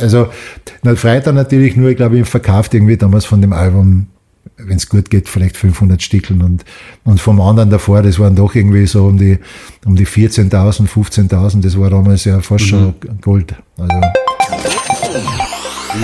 [0.00, 0.26] also
[0.82, 4.08] na, Freitag natürlich nur, ich glaube, ich verkauft irgendwie damals von dem Album
[4.58, 6.64] wenn es gut geht, vielleicht 500 Stickeln und,
[7.04, 9.38] und vom anderen davor, das waren doch irgendwie so um die,
[9.86, 13.54] um die 14.000, 15.000, das war damals ja fast schon Gold.
[13.78, 14.00] Also,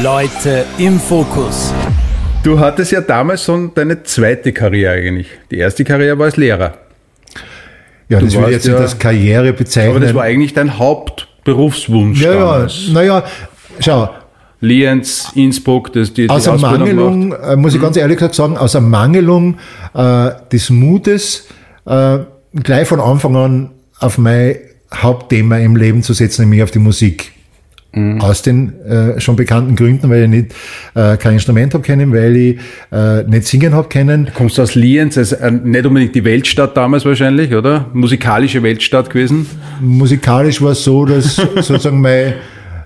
[0.02, 1.72] Leute im Fokus.
[2.42, 5.28] Du hattest ja damals schon deine zweite Karriere eigentlich.
[5.50, 6.74] Die erste Karriere war als Lehrer.
[8.08, 9.90] ja, Du das will ich jetzt nicht ja- als Karriere bezeichnen.
[9.96, 13.24] Aber das war eigentlich dein Hauptberufswunsch ja, ja, naja,
[13.80, 14.10] schau,
[14.64, 17.40] Lienz, Innsbruck, das, die, die aus Ausbildung Mangelung, gemacht.
[17.48, 19.56] äh, muss ich ganz ehrlich gesagt sagen, aus der Mangelung
[19.94, 21.46] äh, des Mutes,
[21.86, 22.18] äh,
[22.54, 24.56] gleich von Anfang an auf mein
[24.92, 27.32] Hauptthema im Leben zu setzen, nämlich auf die Musik.
[28.18, 30.54] Aus den äh, schon bekannten Gründen, weil ich nicht
[30.96, 32.58] äh, kein Instrument habe können, weil ich
[32.90, 34.32] äh, nicht singen habe können.
[34.34, 37.86] Kommst du aus Lienz, also äh, nicht unbedingt die Weltstadt damals wahrscheinlich, oder?
[37.92, 39.46] Musikalische Weltstadt gewesen.
[39.80, 42.34] Musikalisch war es so, dass sozusagen mein,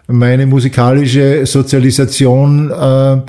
[0.08, 3.20] meine musikalische Sozialisation äh,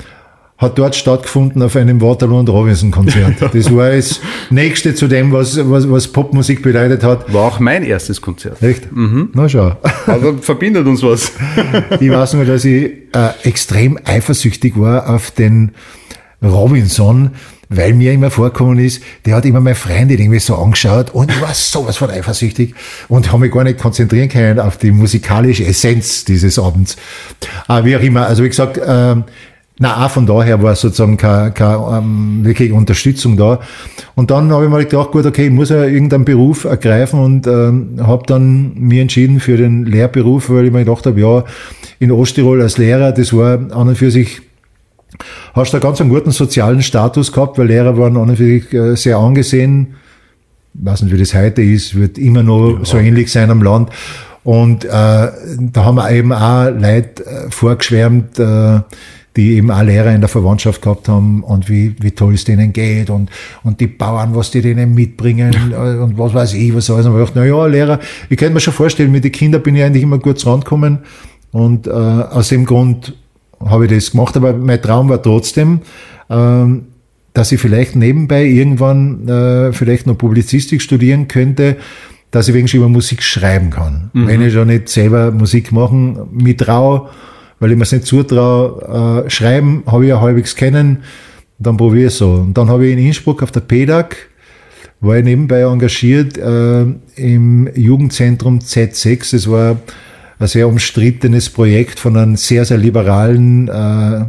[0.58, 3.36] hat dort stattgefunden auf einem Waterloo und Robinson Konzert.
[3.54, 7.32] Das war das nächste zu dem, was, was, was Popmusik bedeutet hat.
[7.32, 8.62] War auch mein erstes Konzert.
[8.62, 8.88] Echt?
[9.32, 9.76] Na schau.
[10.06, 11.32] Also verbindet uns was.
[12.00, 15.72] Ich weiß nur, dass ich äh, extrem eifersüchtig war auf den
[16.42, 17.30] Robinson,
[17.70, 21.40] weil mir immer vorkommen ist, der hat immer meine Freundin irgendwie so angeschaut und ich
[21.40, 22.74] war sowas von eifersüchtig
[23.08, 26.96] und habe mich gar nicht konzentrieren können auf die musikalische Essenz dieses Abends.
[27.68, 29.24] Aber wie auch immer, also wie gesagt, ähm,
[29.82, 33.60] na, auch von daher war sozusagen keine, keine ähm, wirklich Unterstützung da.
[34.14, 37.46] Und dann habe ich mir gedacht, gut, okay, ich muss ja irgendeinen Beruf ergreifen und
[37.46, 41.44] ähm, habe dann mir entschieden für den Lehrberuf, weil ich mir gedacht habe, ja,
[41.98, 44.42] in Osttirol als Lehrer, das war an und für sich
[45.54, 48.44] hast du einen ganz einen guten sozialen Status gehabt, weil Lehrer waren an und für
[48.44, 49.96] sich äh, sehr angesehen.
[50.74, 53.90] Ich weiß nicht, wie das heute ist, wird immer noch so ähnlich sein am Land.
[54.42, 58.80] Und äh, da haben wir eben auch Leute äh, vorgeschwärmt, äh,
[59.36, 62.72] die eben auch Lehrer in der Verwandtschaft gehabt haben und wie, wie toll es denen
[62.72, 63.30] geht und,
[63.62, 67.06] und die Bauern, was die denen mitbringen äh, und was weiß ich, was alles.
[67.06, 69.76] Und ich dachte, na ja, Lehrer, ich könnte mir schon vorstellen, mit den Kindern bin
[69.76, 71.00] ich eigentlich immer gut rangekommen
[71.52, 73.14] und äh, aus dem Grund
[73.64, 75.80] habe ich das gemacht, aber mein Traum war trotzdem,
[76.28, 76.86] ähm,
[77.32, 81.76] dass ich vielleicht nebenbei irgendwann äh, vielleicht noch Publizistik studieren könnte,
[82.30, 84.10] dass ich wenigstens über Musik schreiben kann.
[84.12, 84.26] Mhm.
[84.26, 87.08] Wenn ich schon nicht selber Musik machen mit traue,
[87.58, 90.98] weil ich mir es nicht zutraue, äh, schreiben habe ich ja halbwegs kennen,
[91.58, 92.32] dann probiere ich so.
[92.32, 94.16] Und dann habe ich in Innsbruck auf der PEDAG,
[95.00, 96.84] war ich nebenbei engagiert äh,
[97.16, 99.32] im Jugendzentrum Z6.
[99.32, 99.76] Das war
[100.40, 104.24] ein sehr umstrittenes Projekt von einem sehr, sehr liberalen äh,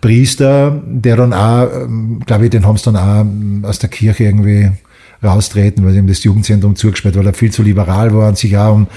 [0.00, 3.88] Priester, der dann auch, ähm, glaube ich, den haben sie dann auch ähm, aus der
[3.88, 4.70] Kirche irgendwie
[5.22, 8.74] raustreten, weil ihm das Jugendzentrum zugesperrt, weil er viel zu liberal war und sich auch
[8.74, 8.88] um,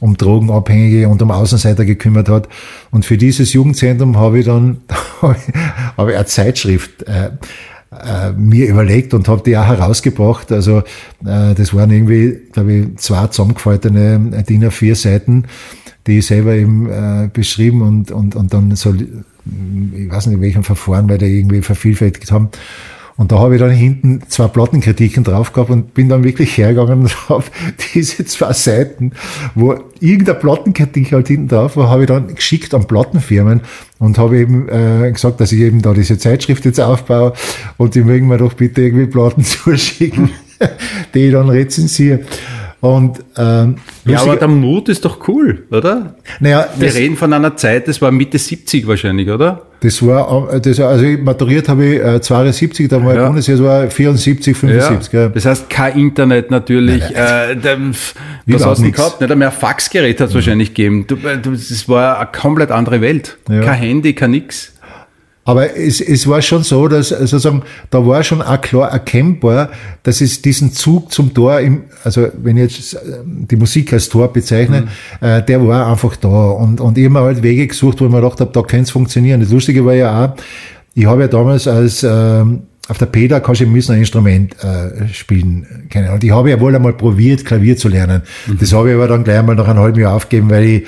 [0.00, 2.48] um Drogenabhängige und um Außenseiter gekümmert hat.
[2.90, 4.78] Und für dieses Jugendzentrum habe ich dann
[5.96, 7.30] habe ich eine Zeitschrift äh,
[7.92, 10.50] äh, mir überlegt und habe die auch herausgebracht.
[10.52, 10.78] Also
[11.24, 15.44] äh, das waren irgendwie, glaube ich, zwei zusammengefaltene DIN A4 Seiten,
[16.06, 20.42] die ich selber eben äh, beschrieben und, und, und dann so, ich weiß nicht, in
[20.42, 22.48] welchem Verfahren, weil die irgendwie vervielfältigt haben.
[23.18, 27.00] Und da habe ich dann hinten zwei Plattenkritiken drauf gehabt und bin dann wirklich hergegangen
[27.00, 27.44] und habe
[27.94, 29.12] diese zwei Seiten,
[29.54, 33.62] wo irgendeine Plattenkritik halt hinten drauf war, habe ich dann geschickt an Plattenfirmen
[33.98, 37.32] und habe eben äh, gesagt, dass ich eben da diese Zeitschrift jetzt aufbaue
[37.78, 40.30] und die mögen mir doch bitte irgendwie Platten zuschicken,
[41.14, 42.20] die ich dann rezensiere.
[42.80, 46.14] Und, ähm, ja, aber der Mut ist doch cool, oder?
[46.40, 49.62] Naja, Wir reden von einer Zeit, das war Mitte 70 wahrscheinlich, oder?
[49.80, 53.26] Das war, äh, das, also maturiert habe ich äh, 72, da war ja.
[53.26, 55.12] Bundesjahr, das war 74, 75.
[55.12, 55.20] Ja.
[55.22, 55.28] Ja.
[55.28, 57.02] Das heißt, kein Internet natürlich.
[57.14, 57.92] Nein, nein.
[57.92, 59.20] Äh, was hast du gehabt?
[59.20, 60.36] Nicht ein Faxgerät hat es mhm.
[60.36, 61.06] wahrscheinlich gegeben.
[61.06, 63.38] Du, äh, du, das war eine komplett andere Welt.
[63.48, 63.60] Ja.
[63.60, 64.72] Kein Handy, kein nix.
[65.46, 69.70] Aber es, es war schon so, dass sozusagen, da war schon auch klar erkennbar,
[70.02, 74.08] dass es diesen Zug zum Tor, im, also wenn ich jetzt äh, die Musik als
[74.08, 75.26] Tor bezeichne, mhm.
[75.26, 76.28] äh, der war einfach da.
[76.28, 78.84] Und, und ich habe mir halt Wege gesucht, wo ich mir gedacht habe, da könnte
[78.84, 79.40] es funktionieren.
[79.40, 80.34] Das Lustige war ja auch,
[80.94, 85.06] ich habe ja damals als ähm, auf der PEDA kannst du müssen ein Instrument äh,
[85.12, 86.10] spielen können.
[86.10, 88.22] Und ich habe ja wohl einmal probiert, Klavier zu lernen.
[88.46, 88.58] Mhm.
[88.58, 90.86] Das habe ich aber dann gleich mal nach einem halben Jahr aufgegeben, weil ich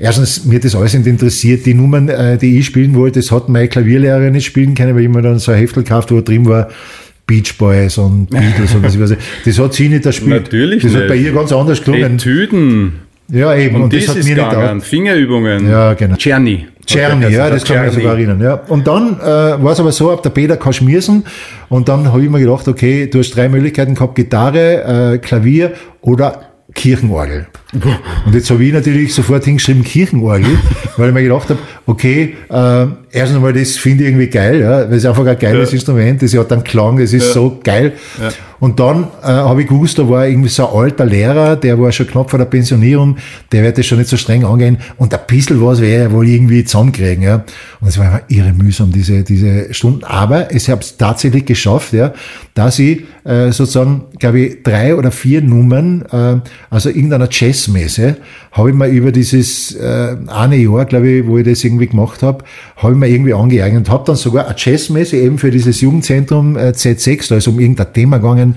[0.00, 1.66] erstens, mir das alles nicht interessiert.
[1.66, 5.02] Die Nummern, äh, die ich spielen wollte, das hat meine Klavierlehrerin nicht spielen können, weil
[5.02, 6.68] ich mir dann so ein Heftel gekauft, wo drin war,
[7.26, 9.14] Beach Boys und Beatles und was ich weiß.
[9.44, 10.42] Das hat sie nicht erspielt.
[10.42, 11.02] Natürlich Das nicht.
[11.02, 12.14] hat bei ihr ganz anders gelungen.
[12.14, 12.92] Etüden.
[13.28, 13.76] Ja, eben.
[13.76, 15.68] Und, und das, das, hat mir nicht auch, Fingerübungen.
[15.68, 16.16] Ja, genau.
[16.16, 16.66] Czerny.
[16.84, 18.40] Czerny, ja, das kann ich mich sogar erinnern.
[18.40, 18.54] Ja.
[18.54, 19.24] Und dann äh,
[19.62, 21.24] war es aber so, ab der Peter kannst du schmieren.
[21.68, 25.74] Und dann habe ich mir gedacht, okay, du hast drei Möglichkeiten gehabt, Gitarre, äh, Klavier
[26.00, 27.46] oder Kirchenorgel.
[28.26, 30.58] Und jetzt habe ich natürlich sofort hingeschrieben Kirchenorgel,
[30.96, 31.58] weil ich mir gedacht habe,
[31.90, 35.70] okay, äh, erstens einmal, das finde ich irgendwie geil, ja, weil es einfach ein geiles
[35.70, 35.74] ja.
[35.74, 37.32] Instrument, das hat einen Klang, das ist ja.
[37.32, 37.94] so geil.
[38.20, 38.30] Ja.
[38.60, 41.90] Und dann äh, habe ich gewusst, da war irgendwie so ein alter Lehrer, der war
[41.90, 43.16] schon knapp vor der Pensionierung,
[43.50, 46.28] der wird das schon nicht so streng angehen und ein bisschen was wäre er wohl
[46.28, 47.22] irgendwie zusammenkriegen.
[47.24, 47.44] Ja.
[47.80, 50.04] Und es war einfach irre mühsam, diese, diese Stunden.
[50.04, 52.12] Aber es habe es tatsächlich geschafft, ja,
[52.54, 58.18] dass ich äh, sozusagen, glaube ich, drei oder vier Nummern, äh, also irgendeiner Jazzmesse,
[58.52, 62.22] habe ich mir über dieses äh, eine Jahr, glaube ich, wo ich das irgendwie gemacht
[62.22, 62.44] habe,
[62.76, 63.88] habe ich mir irgendwie angeeignet.
[63.88, 67.92] Habe dann sogar eine Jazzmesse eben für dieses Jugendzentrum äh, Z6, da ist um irgendein
[67.92, 68.56] Thema gegangen,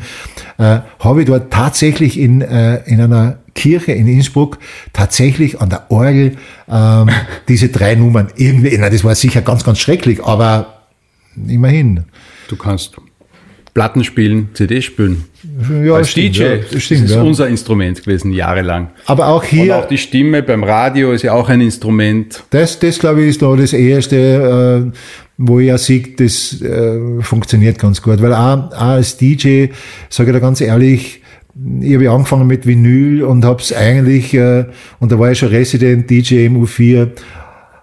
[0.58, 4.58] äh, habe ich dort tatsächlich in, äh, in einer Kirche in Innsbruck
[4.94, 6.38] tatsächlich an der Orgel
[6.70, 7.10] ähm,
[7.48, 10.84] diese drei Nummern irgendwie, na, das war sicher ganz, ganz schrecklich, aber
[11.48, 12.06] immerhin.
[12.48, 12.98] Du kannst
[13.74, 15.26] Platten spielen, CD spielen.
[15.84, 16.44] Ja, Als stimmt, DJ.
[16.44, 17.22] ja, das stimmt, ist ja.
[17.24, 18.90] unser Instrument gewesen, jahrelang.
[19.08, 19.64] Aber auch hier.
[19.64, 22.44] Und auch die Stimme beim Radio ist ja auch ein Instrument.
[22.52, 24.98] Das, das glaube ich, ist da das erste, äh,
[25.38, 28.22] wo ich ja sehe, das äh, funktioniert ganz gut.
[28.22, 29.68] Weil auch, auch als DJ,
[30.10, 31.22] sage ich da ganz ehrlich,
[31.82, 34.66] ich habe ja angefangen mit Vinyl und habe es eigentlich, äh,
[35.00, 37.10] und da war ich schon Resident DJ im U4,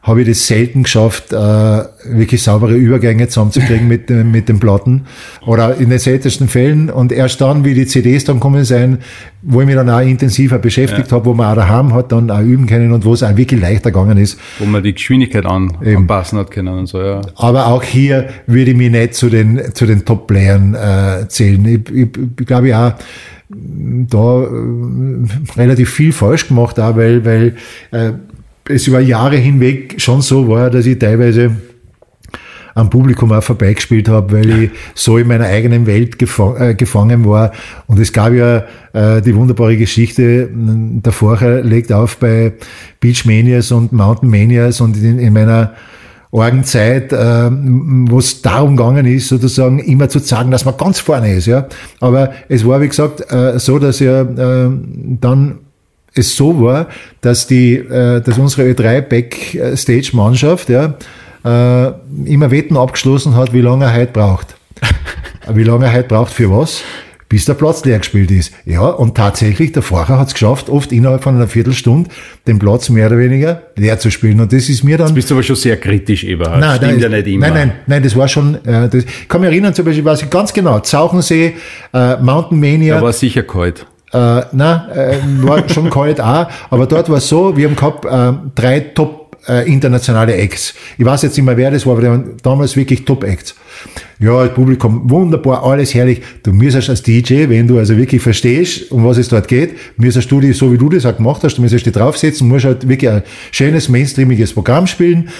[0.03, 5.03] habe ich das selten geschafft, äh, wirklich saubere Übergänge zusammenzukriegen mit, äh, mit den Platten.
[5.47, 6.89] Oder in den seltensten Fällen.
[6.89, 8.99] Und erst dann, wie die CDs dann kommen sein,
[9.43, 11.17] wo ich mich dann auch intensiver beschäftigt Ja.
[11.19, 13.61] habe, wo man auch daheim hat dann auch üben können und wo es auch wirklich
[13.61, 14.39] leichter gegangen ist.
[14.59, 15.99] wo man die Geschwindigkeit an, Eben.
[15.99, 17.21] anpassen hat können und so, ja.
[17.37, 21.63] Aber auch hier würde ich mich nicht zu den, zu den Top-Playern äh, zählen.
[21.67, 22.09] Ich, ich,
[22.41, 22.95] ich glaube ich auch,
[23.51, 24.47] da äh,
[25.59, 27.57] relativ viel falsch gemacht, auch weil, weil
[27.91, 28.13] äh,
[28.71, 31.53] es über Jahre hinweg schon so war, dass ich teilweise
[32.75, 37.25] am Publikum auch vorbeigespielt habe, weil ich so in meiner eigenen Welt gefa äh, gefangen
[37.27, 37.53] war.
[37.87, 42.53] Und es gab ja äh, die wunderbare Geschichte, der Vorher legt auf bei
[43.01, 45.75] Beach Manias und Mountain Manias und in, in meiner
[46.33, 51.35] Orgenzeit, äh, wo es darum gegangen ist, sozusagen immer zu zeigen, dass man ganz vorne
[51.35, 51.47] ist.
[51.47, 51.67] Ja.
[51.99, 54.71] Aber es war, wie gesagt, äh, so, dass ja äh,
[55.21, 55.59] dann
[56.15, 56.89] es so war,
[57.21, 60.95] dass die, äh, dass unsere Ö3 Backstage-Mannschaft ja,
[61.45, 61.93] äh,
[62.25, 64.57] immer Wetten abgeschlossen hat, wie lange er heute braucht.
[65.53, 66.83] wie lange er heute braucht für was?
[67.31, 68.53] bis der Platz leer gespielt ist.
[68.67, 72.11] Ja, und tatsächlich, der Fahrer hat es geschafft, oft innerhalb von einer Viertelstunde
[72.49, 74.41] den Platz mehr oder weniger leer zu spielen.
[74.41, 75.07] Und das ist mir dann...
[75.07, 76.59] Jetzt bist du aber schon sehr kritisch, Eberhard.
[76.59, 77.47] Nein, Stimmt nein, ja nicht immer.
[77.47, 78.57] Nein, nein, nein, das war schon...
[78.67, 81.55] Äh, das, ich kann mich erinnern, zum Beispiel, weiß ich ganz genau, Zauchensee,
[81.95, 82.97] äh, Mountain Mania...
[82.97, 83.87] Da war sicher kalt.
[84.13, 88.05] Äh, nein, äh, war schon kalt auch, aber dort war es so, wir haben gehabt
[88.05, 90.75] äh, drei Top äh, internationale Acts.
[90.99, 93.55] Ich weiß jetzt nicht mehr, wer das war, aber die waren damals wirklich Top-Acts.
[94.23, 96.21] Ja, das Publikum, wunderbar, alles herrlich.
[96.43, 100.31] Du müsstest als DJ, wenn du also wirklich verstehst, um was es dort geht, müsstest
[100.31, 102.87] du die, so wie du das auch gemacht hast, du müsstest die draufsetzen, musst halt
[102.87, 105.31] wirklich ein schönes, mainstreamiges Programm spielen,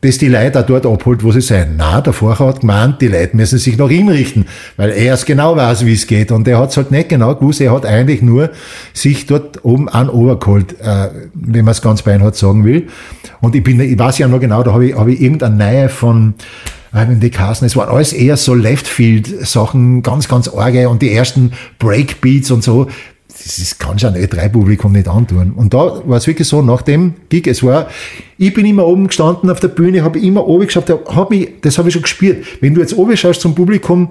[0.00, 1.74] das die Leute auch dort abholt, wo sie sein.
[1.76, 4.46] Na, der Vorher hat gemeint, die Leute müssen sich nach ihm richten,
[4.78, 6.32] weil er es genau weiß, wie es geht.
[6.32, 8.48] Und er hat es halt nicht genau gewusst, er hat eigentlich nur
[8.94, 12.86] sich dort oben an overgeholt, äh, wenn man es ganz beinhart sagen will.
[13.42, 15.88] Und ich bin, ich weiß ja noch genau, da habe ich, hab ich irgendeine Nähe
[15.90, 16.32] von,
[16.92, 17.64] in die Kassen.
[17.64, 22.88] Es waren alles eher so Leftfield-Sachen, ganz, ganz arge und die ersten Breakbeats und so.
[23.28, 25.52] Das ist, kann schon ein Ö3-Publikum nicht antun.
[25.52, 27.88] Und da war es wirklich so, nach dem Gig, es war,
[28.36, 31.78] ich bin immer oben gestanden auf der Bühne, habe immer oben geschaut, hab ich, das
[31.78, 32.44] habe ich schon gespürt.
[32.60, 34.08] Wenn du jetzt oben schaust zum Publikum,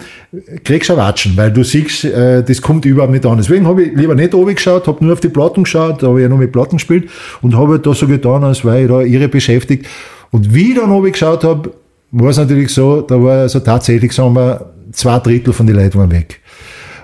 [0.64, 3.38] kriegst du Watschen, weil du siehst, äh, das kommt überhaupt nicht an.
[3.38, 6.20] Deswegen habe ich lieber nicht oben geschaut, habe nur auf die Platten geschaut, da habe
[6.20, 7.10] ich ja noch mit Platten gespielt
[7.42, 9.86] und habe da so getan, als wäre ich da irre beschäftigt.
[10.32, 11.72] Und wie ich dann oben geschaut habe,
[12.12, 16.00] war es natürlich so, da war also tatsächlich, sagen wir, zwei Drittel von den Leuten
[16.00, 16.40] waren weg.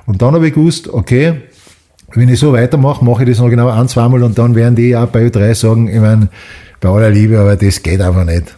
[0.06, 1.42] Und dann habe ich gewusst, okay,
[2.14, 4.96] wenn ich so weitermache, mache ich das noch genau ein, zweimal und dann werden die
[4.96, 6.30] auch bei Ö3 sagen, ich meine,
[6.80, 8.56] bei aller Liebe, aber das geht einfach nicht.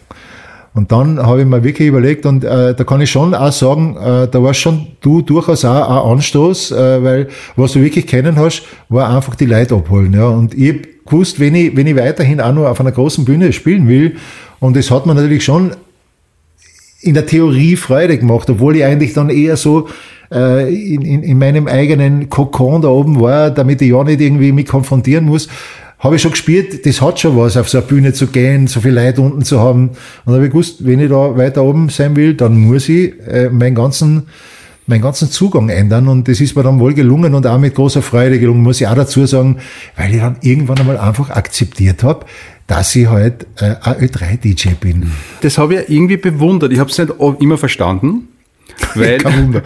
[0.74, 3.96] Und dann habe ich mir wirklich überlegt und äh, da kann ich schon auch sagen,
[3.96, 8.36] äh, da war schon du durchaus auch ein Anstoß, äh, weil was du wirklich kennen
[8.36, 10.12] hast, war einfach die Leute abholen.
[10.12, 10.28] Ja.
[10.28, 13.52] Und ich habe gewusst, wenn ich, wenn ich weiterhin auch noch auf einer großen Bühne
[13.52, 14.16] spielen will,
[14.60, 15.72] und das hat man natürlich schon
[17.00, 19.88] in der Theorie Freude gemacht, obwohl ich eigentlich dann eher so
[20.32, 24.52] äh, in, in, in meinem eigenen Kokon da oben war, damit ich ja nicht irgendwie
[24.52, 25.48] mich konfrontieren muss,
[25.98, 28.80] habe ich schon gespürt, das hat schon was, auf so eine Bühne zu gehen, so
[28.80, 29.90] viel Leute unten zu haben.
[30.24, 33.50] Und habe ich gewusst, wenn ich da weiter oben sein will, dann muss ich äh,
[33.50, 34.28] meinen ganzen
[34.88, 38.02] meinen ganzen Zugang ändern und das ist mir dann wohl gelungen und auch mit großer
[38.02, 39.58] Freude gelungen, muss ich auch dazu sagen,
[39.96, 42.24] weil ich dann irgendwann einmal einfach akzeptiert habe,
[42.66, 45.10] dass ich halt äh, ein Ö3-DJ bin.
[45.42, 46.72] Das habe ich irgendwie bewundert.
[46.72, 48.28] Ich habe es nicht immer verstanden,
[48.94, 49.18] weil,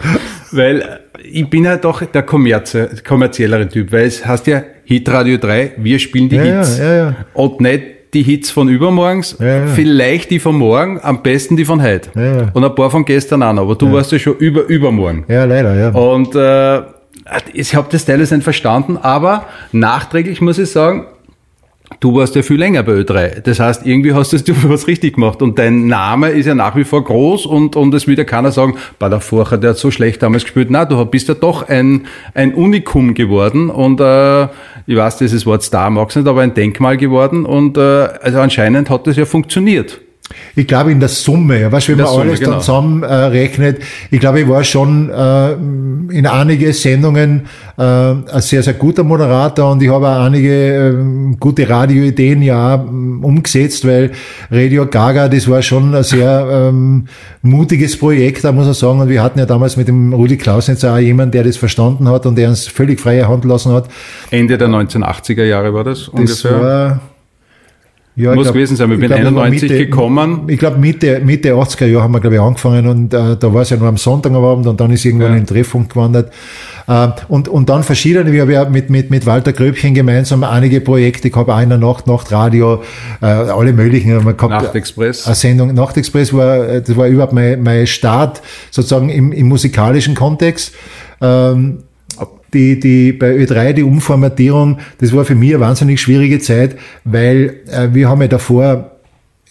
[0.51, 5.99] weil ich bin ja doch der kommerziellere Typ, weil es heißt ja Hitradio 3, wir
[5.99, 6.77] spielen die ja, Hits.
[6.77, 7.83] Ja, ja, und nicht
[8.13, 9.37] die Hits von übermorgens,
[9.75, 12.09] vielleicht die von morgen, am besten die von heute.
[12.53, 15.25] Und ein paar von gestern auch noch, aber du warst ja schon über übermorgen.
[15.27, 15.89] Ja, leider, ja.
[15.89, 16.81] Und äh,
[17.53, 21.05] ich habe das teilweise nicht verstanden, aber nachträglich muss ich sagen,
[22.03, 23.39] Du warst ja viel länger bei Ö3.
[23.39, 25.41] Das heißt, irgendwie hast du was richtig gemacht.
[25.41, 28.51] Und dein Name ist ja nach wie vor groß und, und es wird ja keiner
[28.51, 30.67] sagen, bei der Furcher, der hat so schlecht damals gespielt.
[30.69, 34.49] Na, du bist ja doch ein, ein Unikum geworden und äh,
[34.85, 38.89] ich weiß, dieses Wort Star mag's nicht, aber ein Denkmal geworden und äh, also anscheinend
[38.89, 40.01] hat das ja funktioniert.
[40.55, 42.51] Ich glaube in der Summe, ja, weißt, wenn man Summe, alles genau.
[42.51, 48.63] dann zusammenrechnet, äh, ich glaube, ich war schon äh, in einige Sendungen äh, ein sehr,
[48.63, 54.11] sehr guter Moderator und ich habe auch einige äh, gute Radioideen ja ähm, umgesetzt, weil
[54.49, 57.07] Radio Gaga, das war schon ein sehr ähm,
[57.41, 59.01] mutiges Projekt, da muss man sagen.
[59.01, 62.25] Und wir hatten ja damals mit dem Rudi Klausnitz auch jemanden, der das verstanden hat
[62.25, 63.89] und der uns völlig freie Hand lassen hat.
[64.31, 66.61] Ende der 1980er Jahre war das, das ungefähr?
[66.61, 66.99] War,
[68.15, 70.43] ja, Muss glaub, gewesen sein, ich bin glaub, 91 Mitte, gekommen.
[70.47, 73.63] Ich glaube Mitte, Mitte 80er Jahre haben wir glaube ich angefangen und äh, da war
[73.63, 75.37] es ja nur am Sonntag am Abend und dann ist irgendwann ja.
[75.37, 76.31] in den Treffpunkt gewandert.
[76.87, 80.79] Äh, und, und dann verschiedene, wir haben ja mit, mit, mit Walter Gröbchen gemeinsam einige
[80.81, 82.83] Projekte gehabt, einer Nacht, Nachtradio,
[83.21, 84.11] äh, alle möglichen.
[84.23, 85.25] Gehabt, Nachtexpress.
[85.25, 90.13] Eine Sendung, Nachtexpress war, äh, das war überhaupt mein, mein Start sozusagen im, im musikalischen
[90.13, 90.75] Kontext.
[91.19, 91.79] Ähm,
[92.53, 97.61] die, die bei Ö3 die Umformatierung, das war für mich eine wahnsinnig schwierige Zeit, weil
[97.67, 98.91] äh, wir haben ja davor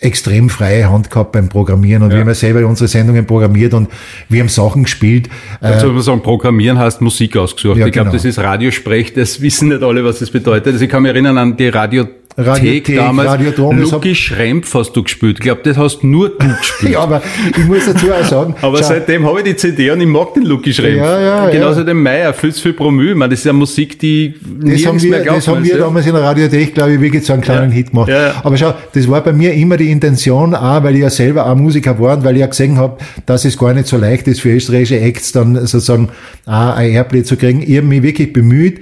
[0.02, 2.16] extrem freie Hand gehabt beim Programmieren und ja.
[2.16, 3.88] wir haben ja selber unsere Sendungen programmiert und
[4.28, 5.28] wir haben Sachen gespielt.
[5.60, 7.78] Also wenn man sagen, Programmieren heißt Musik ausgesucht.
[7.78, 8.16] Ja, ich glaube, genau.
[8.16, 10.72] das ist Radiosprech, das wissen nicht alle, was das bedeutet.
[10.72, 13.28] Also ich kann mich erinnern an die Radio Radiothek damals.
[13.28, 15.38] Radiodrom, Lucky Schrempf hast du gespielt.
[15.38, 16.92] Ich glaube, das hast nur du gespielt.
[16.92, 18.54] ja, aber ich muss dazu auch sagen.
[18.62, 20.96] aber schau, seitdem habe ich die CD und ich mag den Lucky Schrempf.
[20.96, 21.86] Ja, ja, Genauso ja.
[21.86, 23.10] den Meier, Fürs für Promü.
[23.10, 25.72] Ich meine, das ist ja Musik, die das haben wir, mehr glaubt, Das haben wir
[25.72, 25.78] ja.
[25.78, 27.76] damals in der Radiothek, glaube ich, wirklich so einen kleinen ja.
[27.76, 28.08] Hit gemacht.
[28.08, 28.34] Ja.
[28.42, 31.54] Aber schau, das war bei mir immer die Intention, auch, weil ich ja selber auch
[31.54, 34.40] Musiker war und weil ich ja gesehen habe, dass es gar nicht so leicht ist
[34.40, 36.08] für österreichische Acts dann sozusagen
[36.46, 37.62] auch ein Airplay zu kriegen.
[37.62, 38.80] Ich habe mich wirklich bemüht,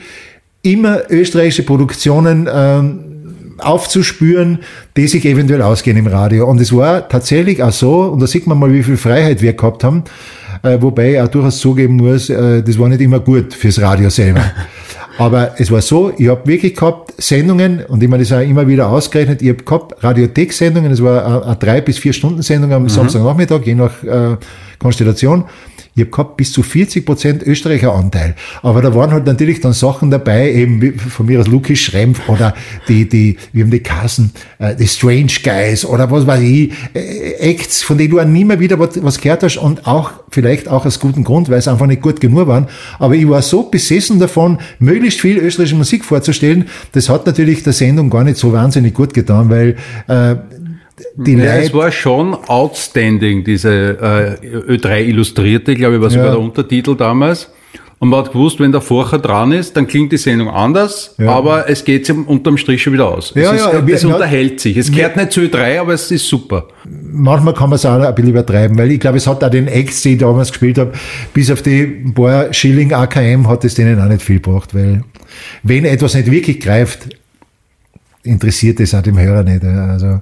[0.63, 3.10] immer österreichische Produktionen ähm,
[3.63, 4.61] aufzuspüren,
[4.97, 6.47] die sich eventuell ausgehen im Radio.
[6.47, 9.53] Und es war tatsächlich auch so, und da sieht man mal, wie viel Freiheit wir
[9.53, 10.05] gehabt haben,
[10.63, 14.11] äh, wobei ich auch durchaus zugeben muss, äh, das war nicht immer gut fürs Radio
[14.11, 14.43] selber.
[15.19, 18.41] Aber es war so, ich habe wirklich gehabt Sendungen, und ich meine, das ist auch
[18.41, 22.73] immer wieder ausgerechnet, ich habe gehabt Radiothek-Sendungen, das war eine drei bis vier Stunden Sendung
[22.73, 22.89] am mhm.
[22.89, 24.37] Samstagnachmittag, je nach äh,
[24.79, 25.45] Konstellation.
[25.95, 28.35] Ich habe gehabt bis zu 40 Prozent Österreicher Anteil.
[28.63, 32.55] Aber da waren halt natürlich dann Sachen dabei, eben von mir aus Luki Schrempf oder
[32.89, 37.33] die, die, wir haben die Kassen, äh, die Strange Guys oder was weiß ich, äh,
[37.41, 40.69] Acts, von denen du auch nie mehr wieder was, was gehört hast und auch vielleicht
[40.69, 42.69] auch aus gutem Grund, weil es einfach nicht gut genug waren.
[42.99, 46.67] Aber ich war so besessen davon, möglichst viel österreichische Musik vorzustellen.
[46.93, 49.77] Das hat natürlich der Sendung gar nicht so wahnsinnig gut getan, weil
[50.09, 50.37] äh,
[51.17, 51.67] die ja, Leute.
[51.67, 56.33] Es war schon outstanding, diese äh, Ö3 Illustrierte, glaube ich, war sogar ja.
[56.33, 57.51] der Untertitel damals.
[58.01, 61.29] Und man hat gewusst, wenn der Vorher dran ist, dann klingt die Sendung anders, ja.
[61.29, 63.35] aber es geht sich unterm Strich schon wieder aus.
[63.35, 64.79] Ja, es, ist, ja, es unterhält sich.
[64.79, 66.69] Es gehört nicht zu Ö3, aber es ist super.
[66.89, 69.69] Manchmal kann man es auch ein bisschen übertreiben, weil ich glaube, es hat auch den
[69.69, 70.93] Ex, die ich damals gespielt habe,
[71.35, 71.85] bis auf die
[72.15, 75.05] paar Schilling AKM hat es denen auch nicht viel gebracht, weil
[75.63, 77.11] wenn etwas nicht wirklich greift,
[78.23, 79.63] interessiert es auch dem Hörer nicht.
[79.63, 80.21] Also,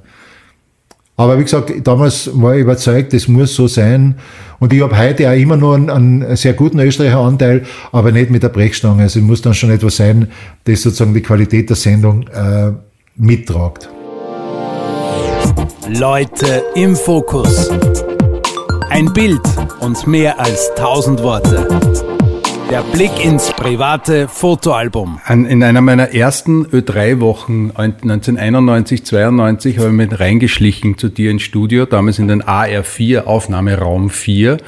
[1.18, 4.14] aber wie gesagt, damals war ich überzeugt, das muss so sein.
[4.60, 8.30] Und ich habe heute auch immer noch einen, einen sehr guten Österreicher Anteil, aber nicht
[8.30, 9.02] mit der Brechstange.
[9.02, 10.28] Also es muss dann schon etwas sein,
[10.62, 12.70] das sozusagen die Qualität der Sendung äh,
[13.16, 13.88] mittragt.
[15.88, 17.68] Leute im Fokus.
[18.88, 19.42] Ein Bild
[19.80, 22.17] und mehr als tausend Worte.
[22.70, 25.20] Der Blick ins private Fotoalbum.
[25.26, 31.86] in einer meiner ersten Ö3-Wochen 1991, 92 habe ich mit reingeschlichen zu dir ins Studio,
[31.86, 34.58] damals in den AR4, Aufnahmeraum 4.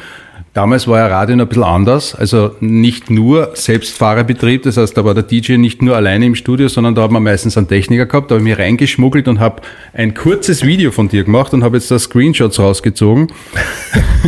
[0.53, 5.05] Damals war ja Radio noch ein bisschen anders, also nicht nur Selbstfahrerbetrieb, das heißt, da
[5.05, 8.07] war der DJ nicht nur alleine im Studio, sondern da hat man meistens einen Techniker
[8.07, 11.63] gehabt, da habe ich mich reingeschmuggelt und habe ein kurzes Video von dir gemacht und
[11.63, 13.29] habe jetzt da Screenshots rausgezogen.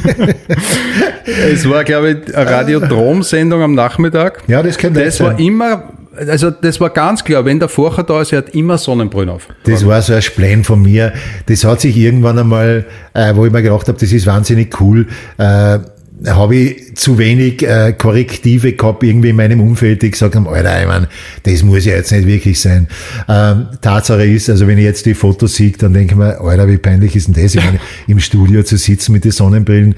[1.52, 4.44] es war, glaube ich, eine Radiodrom-Sendung am Nachmittag.
[4.46, 8.20] Ja, das kennt Das war immer also das war ganz klar, wenn der Vorher da
[8.20, 9.48] ist, er hat immer Sonnenbrühen auf.
[9.64, 11.12] Das war so ein Splen von mir.
[11.46, 15.06] Das hat sich irgendwann einmal, äh, wo ich mir gedacht habe, das ist wahnsinnig cool,
[15.38, 15.78] äh,
[16.26, 20.80] habe ich zu wenig äh, Korrektive gehabt irgendwie in meinem Umfeld, die gesagt haben, Alter,
[20.80, 21.08] ich meine,
[21.44, 22.88] das muss ja jetzt nicht wirklich sein.
[23.28, 26.68] Ähm, Tatsache ist, also wenn ich jetzt die Fotos sehe, dann denke ich mir, Alter,
[26.68, 29.94] wie peinlich ist denn das, ich meine, im Studio zu sitzen mit den Sonnenbrillen.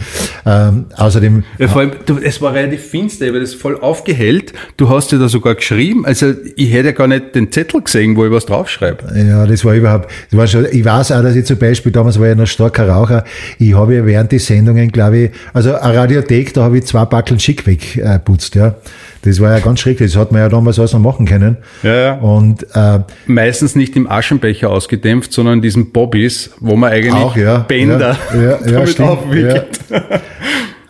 [0.47, 1.45] Ähm, außerdem...
[1.59, 4.53] Ja, vor allem, du, es war relativ finster, weil das voll aufgehellt.
[4.77, 8.17] Du hast ja da sogar geschrieben, also ich hätte ja gar nicht den Zettel gesehen,
[8.17, 9.13] wo ich was draufschreibe.
[9.17, 12.19] Ja, das war überhaupt, das war schon, ich weiß auch, dass ich zum Beispiel, damals
[12.21, 13.25] war ich noch starker Raucher,
[13.59, 17.05] ich habe ja während die Sendungen, glaube ich, also ein Radiothek, da habe ich zwei
[17.05, 18.77] Backeln Schick weggeputzt, ja.
[19.23, 20.13] Das war ja ganz schrecklich.
[20.13, 21.57] Das hat man ja damals alles noch machen können.
[21.83, 22.15] Ja, ja.
[22.15, 27.37] Und, äh, Meistens nicht im Aschenbecher ausgedämpft, sondern in diesen Bobbys, wo man eigentlich auch,
[27.37, 29.81] ja, Bänder ja, ja, damit stimmt, aufwickelt.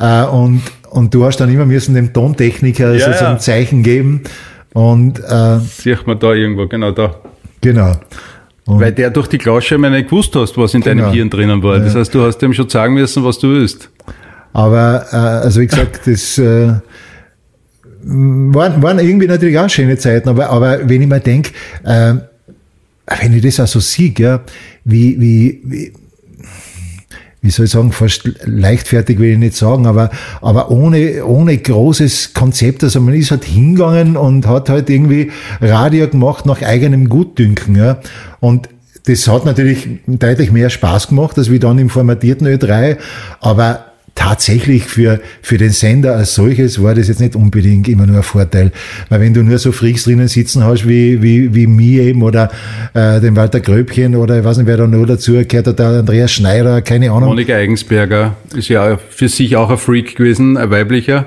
[0.00, 0.24] Ja.
[0.24, 4.22] äh, und, und du hast dann immer müssen dem Tontechniker ja, so ein Zeichen geben.
[4.72, 7.14] Und, äh, Sieht man da irgendwo, genau da.
[7.60, 7.92] Genau.
[8.66, 11.04] Und Weil der durch die Glasscheibe nicht gewusst hast, was in genau.
[11.04, 11.78] deinem Hirn drinnen war.
[11.78, 13.90] Das heißt, du hast ihm schon sagen müssen, was du willst.
[14.54, 16.72] Aber äh, also wie gesagt, das äh,
[18.02, 20.30] waren, waren irgendwie natürlich auch schöne Zeiten.
[20.30, 21.50] Aber, aber wenn ich mir denke,
[21.84, 22.14] äh,
[23.20, 24.40] wenn ich das auch so sehe, ja,
[24.84, 25.92] wie, wie, wie
[27.44, 30.08] wie soll ich sagen, fast leichtfertig will ich nicht sagen, aber,
[30.40, 32.82] aber ohne, ohne großes Konzept.
[32.82, 37.98] Also man ist halt hingegangen und hat halt irgendwie Radio gemacht nach eigenem Gutdünken, ja.
[38.40, 38.70] Und
[39.04, 42.96] das hat natürlich deutlich mehr Spaß gemacht, als wie dann im formatierten Ö3,
[43.40, 48.18] aber tatsächlich für, für den Sender als solches war das jetzt nicht unbedingt immer nur
[48.18, 48.70] ein Vorteil.
[49.08, 52.50] Weil wenn du nur so Freaks drinnen sitzen hast wie, wie, wie mir eben oder
[52.94, 55.86] äh, den Walter Gröbchen oder ich weiß nicht, wer da noch dazu gehört hat, der
[55.86, 57.30] Andreas Schneider, keine Ahnung.
[57.30, 61.26] Monika Eigensberger ist ja für sich auch ein Freak gewesen, ein weiblicher.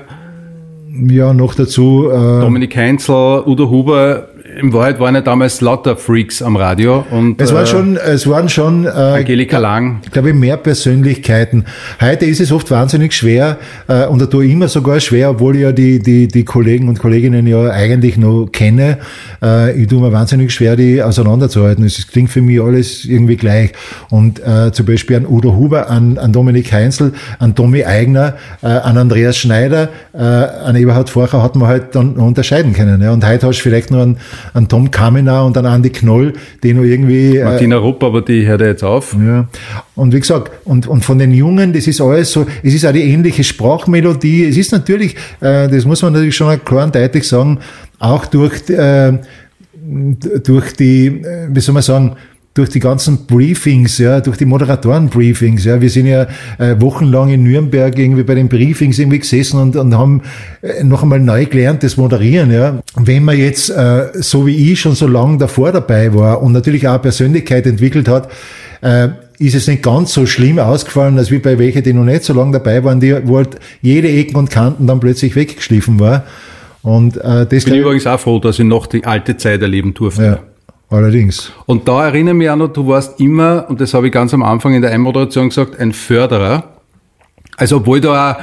[1.06, 2.08] Ja, noch dazu.
[2.10, 7.40] Äh, Dominik Heinzel, Udo Huber, in Wahrheit waren ja damals lauter Freaks am Radio und
[7.40, 10.00] Es, war äh, schon, es waren schon, äh, Angelika Lang.
[10.04, 11.64] ich glaube, mehr Persönlichkeiten.
[12.00, 15.56] Heute ist es oft wahnsinnig schwer äh, und da tue ich immer sogar schwer, obwohl
[15.56, 18.98] ich ja die, die, die Kollegen und Kolleginnen ja eigentlich noch kenne.
[19.42, 21.84] Äh, ich tue mir wahnsinnig schwer, die auseinanderzuhalten.
[21.84, 23.72] Es klingt für mich alles irgendwie gleich.
[24.08, 28.66] Und äh, zum Beispiel an Udo Huber, an, an Dominik Heinzel, an Tommy Eigner, äh,
[28.66, 33.02] an Andreas Schneider, äh, an Eberhard Forcher hat man halt dann unterscheiden können.
[33.02, 33.12] Ja.
[33.12, 34.16] Und heute hast du vielleicht noch einen,
[34.54, 36.32] einen Tom Kamenau und einen Andi Knoll,
[36.62, 37.36] die noch irgendwie...
[37.36, 39.14] Äh, Martina Rupp, aber die hört ja jetzt auf.
[39.14, 39.48] ja.
[39.94, 42.92] Und wie gesagt, und, und von den Jungen, das ist alles so, es ist auch
[42.92, 44.44] die ähnliche Sprachmelodie.
[44.44, 47.58] Es ist natürlich, äh, das muss man natürlich schon klar und deutlich sagen,
[47.98, 49.18] auch durch, äh,
[50.44, 52.16] durch die, äh, wie soll man sagen,
[52.58, 56.26] durch die ganzen Briefings, ja, durch die Moderatoren-Briefings, ja, wir sind ja
[56.58, 60.22] äh, wochenlang in Nürnberg irgendwie bei den Briefings irgendwie gesessen und, und haben
[60.60, 62.80] äh, noch einmal neu gelernt, das Moderieren, ja.
[62.96, 66.88] Wenn man jetzt, äh, so wie ich schon so lange davor dabei war und natürlich
[66.88, 68.28] auch eine Persönlichkeit entwickelt hat,
[68.80, 72.24] äh, ist es nicht ganz so schlimm ausgefallen, als wie bei welchen, die noch nicht
[72.24, 73.50] so lange dabei waren, die, wo halt
[73.82, 76.24] jede Ecken und Kanten dann plötzlich weggeschliffen war.
[76.82, 79.94] Und äh, das Ich bin übrigens auch froh, dass ich noch die alte Zeit erleben
[79.94, 80.24] durfte.
[80.24, 80.38] ja,
[80.90, 81.52] allerdings.
[81.66, 84.32] Und da erinnere ich mich auch noch, du warst immer, und das habe ich ganz
[84.34, 86.64] am Anfang in der Einmoderation gesagt, ein Förderer.
[87.56, 88.36] Also obwohl du auch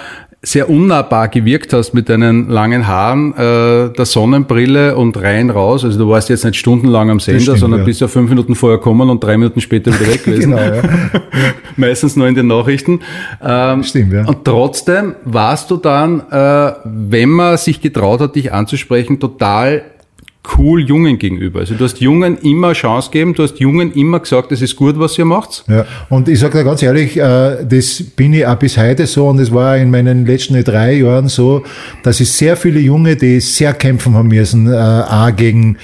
[0.46, 5.84] sehr unnahbar gewirkt hast mit deinen langen Haaren, äh, der Sonnenbrille und rein raus.
[5.84, 7.86] Also du warst jetzt nicht stundenlang am Sender, stimmt, sondern ja.
[7.86, 10.52] bist ja fünf Minuten vorher gekommen und drei Minuten später wieder weg gewesen.
[10.52, 10.84] Genau, ja.
[11.78, 13.00] Meistens nur in den Nachrichten.
[13.44, 14.26] Ähm, Stimmt, ja.
[14.26, 19.82] Und trotzdem warst du dann, äh, wenn man sich getraut hat, dich anzusprechen, total
[20.58, 21.60] cool Jungen gegenüber.
[21.60, 25.00] Also du hast Jungen immer Chance gegeben, du hast Jungen immer gesagt, es ist gut,
[25.00, 25.64] was ihr macht.
[25.68, 29.28] Ja, und ich sage dir ganz ehrlich, äh, das bin ich auch bis heute so
[29.28, 31.64] und es war in meinen letzten drei Jahren so,
[32.04, 35.78] dass es sehr viele Junge, die sehr kämpfen haben müssen, äh, auch gegen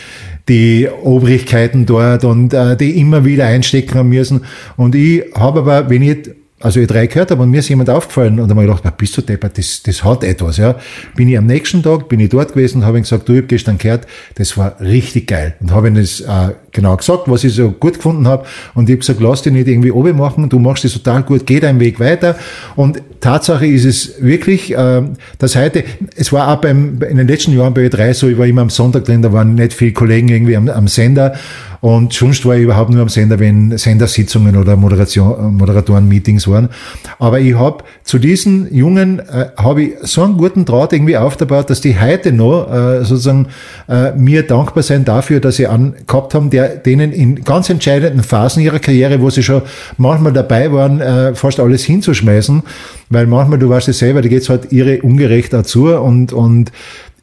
[0.47, 4.41] die Obrigkeiten dort und äh, die immer wieder einstecken haben müssen.
[4.75, 6.29] Und ich habe aber, wenn ich
[6.61, 8.83] also ich drei gehört habe und mir ist jemand aufgefallen und dann habe ich gedacht,
[8.85, 10.75] na, bist du deppert, das, das hat etwas, ja.
[11.15, 13.47] Bin ich am nächsten Tag, bin ich dort gewesen und habe gesagt, du, ich hab
[13.47, 15.55] gestern gehört, das war richtig geil.
[15.59, 18.93] Und habe ihm das äh, genau gesagt, was ich so gut gefunden habe und ich
[18.93, 21.79] habe gesagt, lass dich nicht irgendwie oben machen, du machst das total gut, geh deinen
[21.79, 22.35] Weg weiter
[22.75, 25.03] und Tatsache ist es wirklich, äh,
[25.37, 25.83] dass heute,
[26.15, 28.69] es war auch beim, in den letzten Jahren bei Ö3 so, ich war immer am
[28.69, 31.35] Sonntag drin, da waren nicht viele Kollegen irgendwie am, am Sender
[31.81, 36.69] und sonst war ich überhaupt nur am Sender, wenn Sendersitzungen oder Moderation, Moderatoren-Meetings waren.
[37.17, 41.71] Aber ich habe zu diesen Jungen äh, habe ich so einen guten Draht irgendwie aufgebaut,
[41.71, 43.47] dass die heute noch äh, sozusagen
[43.89, 48.21] äh, mir dankbar sein dafür, dass sie einen gehabt haben, der denen in ganz entscheidenden
[48.21, 49.63] Phasen ihrer Karriere, wo sie schon
[49.97, 52.61] manchmal dabei waren, äh, fast alles hinzuschmeißen,
[53.09, 56.71] weil manchmal, du weißt es selber, da geht's halt ihre ungerecht dazu und, und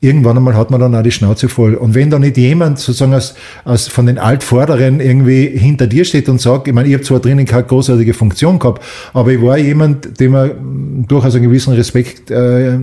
[0.01, 1.75] irgendwann einmal hat man dann auch die Schnauze voll.
[1.75, 3.35] Und wenn da nicht jemand sozusagen aus,
[3.65, 7.19] aus von den Altvorderen irgendwie hinter dir steht und sagt, ich meine, ich habe zwar
[7.19, 8.83] drinnen keine großartige Funktion gehabt,
[9.13, 10.51] aber ich war jemand, dem er
[11.09, 12.79] durchaus einen gewissen Respekt äh,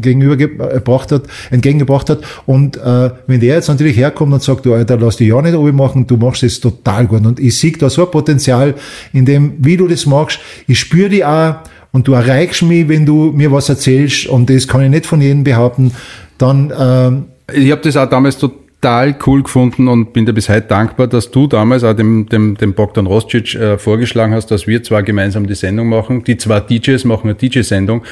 [0.00, 2.20] gegenübergebracht hat, entgegengebracht hat.
[2.44, 5.54] Und äh, wenn der jetzt natürlich herkommt und sagt, du Alter, lass dich ja nicht
[5.54, 7.24] oben machen, du machst es total gut.
[7.24, 8.74] Und ich sehe da so ein Potenzial
[9.14, 10.38] in dem, wie du das machst.
[10.66, 11.56] Ich spüre die auch
[11.92, 15.22] und du erreichst mich, wenn du mir was erzählst und das kann ich nicht von
[15.22, 15.92] jedem behaupten,
[16.38, 20.68] dann ähm, Ich habe das auch damals total cool gefunden und bin dir bis heute
[20.68, 24.82] dankbar, dass du damals auch dem, dem, dem Bogdan Roscic äh, vorgeschlagen hast, dass wir
[24.82, 26.24] zwar gemeinsam die Sendung machen.
[26.24, 28.02] Die zwei DJs machen eine DJ-Sendung.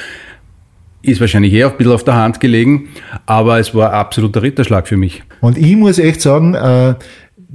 [1.03, 2.89] Ist wahrscheinlich eher ein bisschen auf der Hand gelegen,
[3.27, 5.22] aber es war ein absoluter Ritterschlag für mich.
[5.43, 6.95] Und ich muss echt sagen, äh,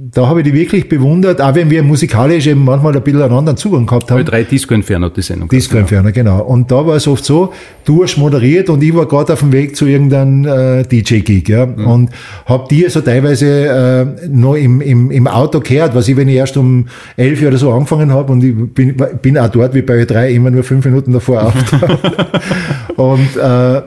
[0.02, 3.34] da habe ich die wirklich bewundert, auch wenn wir musikalisch eben manchmal ein bisschen einen
[3.34, 4.24] anderen Zugang gehabt haben.
[4.24, 5.50] Drei Disco Inferno die Sendung.
[5.50, 6.42] Disco Inferno, genau.
[6.42, 7.52] Und da war es oft so,
[7.84, 11.64] du hast moderiert und ich war gerade auf dem Weg zu irgendeinem äh, DJ-Gig, ja.
[11.64, 12.08] Und
[12.46, 16.36] hab die so teilweise äh, noch im, im, im Auto gehört, was ich, wenn ich
[16.36, 16.86] erst um
[17.18, 20.50] elf oder so angefangen habe und ich bin, bin auch dort wie bei drei immer
[20.50, 21.54] nur fünf Minuten davor auf.
[22.96, 23.82] und äh,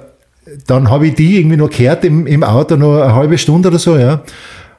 [0.67, 3.79] dann habe ich die irgendwie noch gehört im, im Auto noch eine halbe Stunde oder
[3.79, 4.21] so, ja.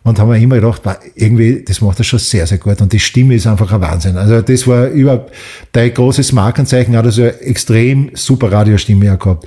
[0.04, 0.82] Und haben wir immer gedacht,
[1.14, 2.82] irgendwie, das macht er schon sehr, sehr gut.
[2.82, 4.18] Und die Stimme ist einfach ein Wahnsinn.
[4.18, 5.32] Also das war überhaupt
[5.72, 9.46] dein großes Markenzeichen, hat also eine extrem super Radiostimme gehabt.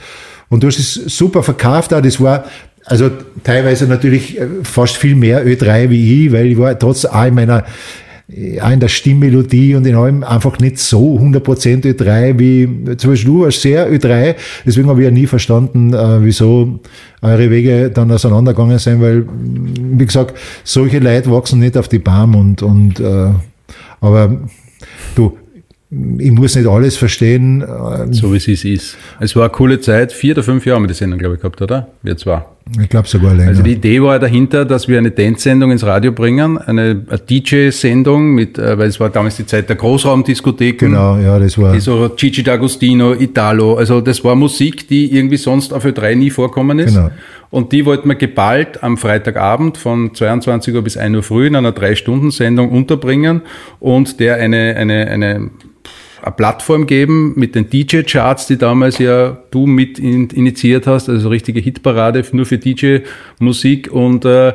[0.49, 2.01] Und du hast es super verkauft auch.
[2.01, 2.45] Das war,
[2.86, 3.12] also
[3.43, 7.64] teilweise natürlich äh, fast viel mehr Ö3 wie ich, weil ich war trotz in meiner
[8.61, 13.32] auch in der Stimmmelodie und in allem einfach nicht so 100% Ö3 wie, zum Beispiel
[13.32, 16.80] du warst sehr Ö3, deswegen habe ich ja nie verstanden, äh, wieso
[17.21, 22.36] eure Wege dann auseinandergegangen sind, weil, wie gesagt, solche Leute wachsen nicht auf die Baum
[22.36, 23.30] und, und äh,
[24.01, 24.41] aber
[25.15, 25.38] du,
[26.17, 27.61] ich muss nicht alles verstehen.
[27.61, 28.97] äh, So wie es ist.
[29.21, 30.11] Es war eine coole Zeit.
[30.11, 31.88] Vier oder fünf Jahre haben wir die Sendung, glaube ich, gehabt, oder?
[32.03, 32.57] Wir zwar.
[32.82, 33.49] Ich glaube sogar länger.
[33.49, 38.57] Also die Idee war dahinter, dass wir eine Dance-Sendung ins Radio bringen, eine, DJ-Sendung mit,
[38.57, 40.89] äh, weil es war damals die Zeit der Großraumdiskotheken.
[40.89, 41.80] genau, ja, das war.
[41.80, 46.80] So Gigi D'Agostino, Italo, also das war Musik, die irgendwie sonst auf Ö3 nie vorkommen
[46.80, 46.95] ist.
[46.95, 47.09] Genau.
[47.49, 51.55] Und die wollten wir geballt am Freitagabend von 22 Uhr bis 1 Uhr früh in
[51.55, 53.41] einer Drei-Stunden-Sendung unterbringen
[53.80, 55.51] und der eine, eine, eine
[56.22, 61.30] eine Plattform geben mit den DJ-Charts, die damals ja du mit in, initiiert hast, also
[61.30, 64.53] richtige Hitparade nur für DJ-Musik und äh,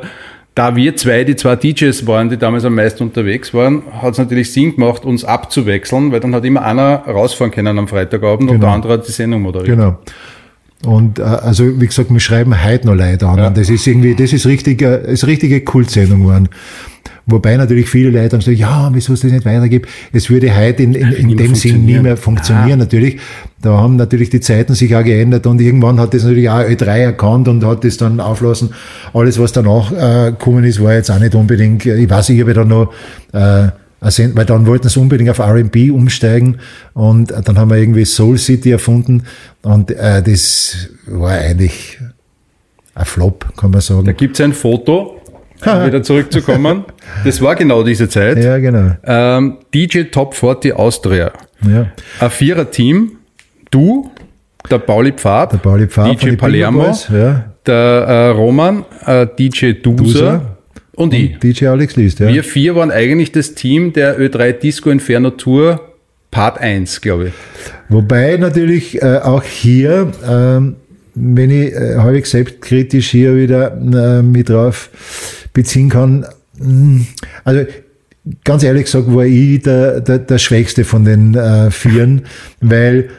[0.55, 4.17] da wir zwei die zwei DJs waren, die damals am meisten unterwegs waren, hat es
[4.19, 8.57] natürlich Sinn gemacht, uns abzuwechseln, weil dann hat immer einer rausfahren können am Freitagabend und
[8.57, 8.67] Genau.
[8.67, 9.77] der andere hat die Sendung moderiert.
[9.77, 9.97] Genau.
[10.85, 13.37] Und äh, also wie gesagt, wir schreiben heute noch Leute an.
[13.37, 13.47] Ja.
[13.47, 16.49] Und das ist irgendwie, das ist richtig, äh, ist richtige Kultsendung geworden.
[17.25, 19.87] Wobei natürlich viele Leute dann sagen, ja, wieso es das nicht weitergibt.
[20.11, 23.19] Es würde heute in, in, in dem Sinn nie mehr funktionieren, natürlich.
[23.61, 26.97] Da haben natürlich die Zeiten sich auch geändert und irgendwann hat das natürlich auch Ö3
[26.97, 28.71] erkannt und hat das dann auflassen.
[29.13, 32.53] Alles, was danach äh, gekommen ist, war jetzt auch nicht unbedingt, ich weiß, ich habe
[32.53, 32.91] dann noch
[33.31, 33.69] äh,
[34.11, 36.57] Send- weil dann wollten sie unbedingt auf R&B umsteigen
[36.93, 39.23] und äh, dann haben wir irgendwie Soul City erfunden
[39.61, 41.99] und äh, das war eigentlich
[42.95, 44.15] ein Flop, kann man Da sagen.
[44.17, 45.19] gibt's ein Foto,
[45.65, 46.85] um wieder zurückzukommen.
[47.23, 48.37] Das war genau diese Zeit.
[48.43, 48.91] Ja, genau.
[49.05, 51.31] Ähm, DJ Top 40 Austria.
[51.67, 51.87] Ja.
[52.19, 53.13] Ein Vierer-Team.
[53.71, 54.11] Du,
[54.69, 57.45] der Pauli Pfad, Der Pauli Pfad DJ Palermo, Boys, ja.
[57.65, 60.52] der äh, Roman, äh, DJ Duser, Duser.
[60.95, 61.37] Und ich.
[61.39, 62.27] DJ Alex List, ja.
[62.27, 65.81] Wir vier waren eigentlich das Team der Ö3 Disco Inferno Tour
[66.31, 67.33] Part 1, glaube ich.
[67.89, 70.75] Wobei natürlich äh, auch hier, ähm,
[71.15, 74.89] wenn ich äh, halbwegs selbstkritisch hier wieder äh, mit drauf
[75.53, 76.25] beziehen kann,
[76.57, 77.05] mh,
[77.43, 77.65] also
[78.43, 82.23] ganz ehrlich gesagt war ich der, der, der Schwächste von den äh, Vieren,
[82.61, 83.09] weil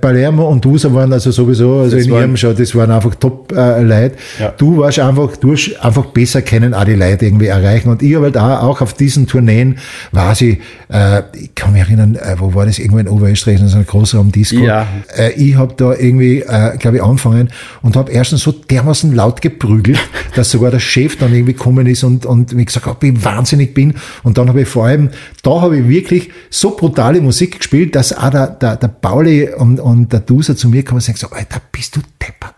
[0.00, 3.14] Palermo und Dusa waren also sowieso, also Das in waren- ihrem Show, das waren einfach
[3.14, 4.16] top äh, Leute.
[4.38, 4.52] Ja.
[4.56, 7.88] Du warst einfach, du hast einfach besser kennen, auch die Leute irgendwie erreichen.
[7.88, 9.78] Und ich habe halt auch, auch auf diesen Tourneen
[10.12, 10.58] war sie,
[10.92, 13.84] äh, ich kann mich erinnern, äh, wo war das irgendwo in Oberösterreich, in so einer
[13.84, 14.56] Großraumdisco.
[14.58, 14.86] Ja.
[15.16, 17.48] Äh, ich habe da irgendwie, äh, glaube ich, angefangen
[17.80, 19.98] und habe erstens so dermaßen laut geprügelt,
[20.34, 23.24] dass sogar der Chef dann irgendwie gekommen ist und, und mir gesagt hat, wie ich
[23.24, 23.94] wahnsinnig bin.
[24.24, 25.10] Und dann habe ich vor allem,
[25.42, 29.80] da habe ich wirklich so brutale Musik gespielt, dass auch der, der, der Pauli und,
[29.80, 32.54] und der Duser zu mir kommen und sagen so, Alter, bist du deppert.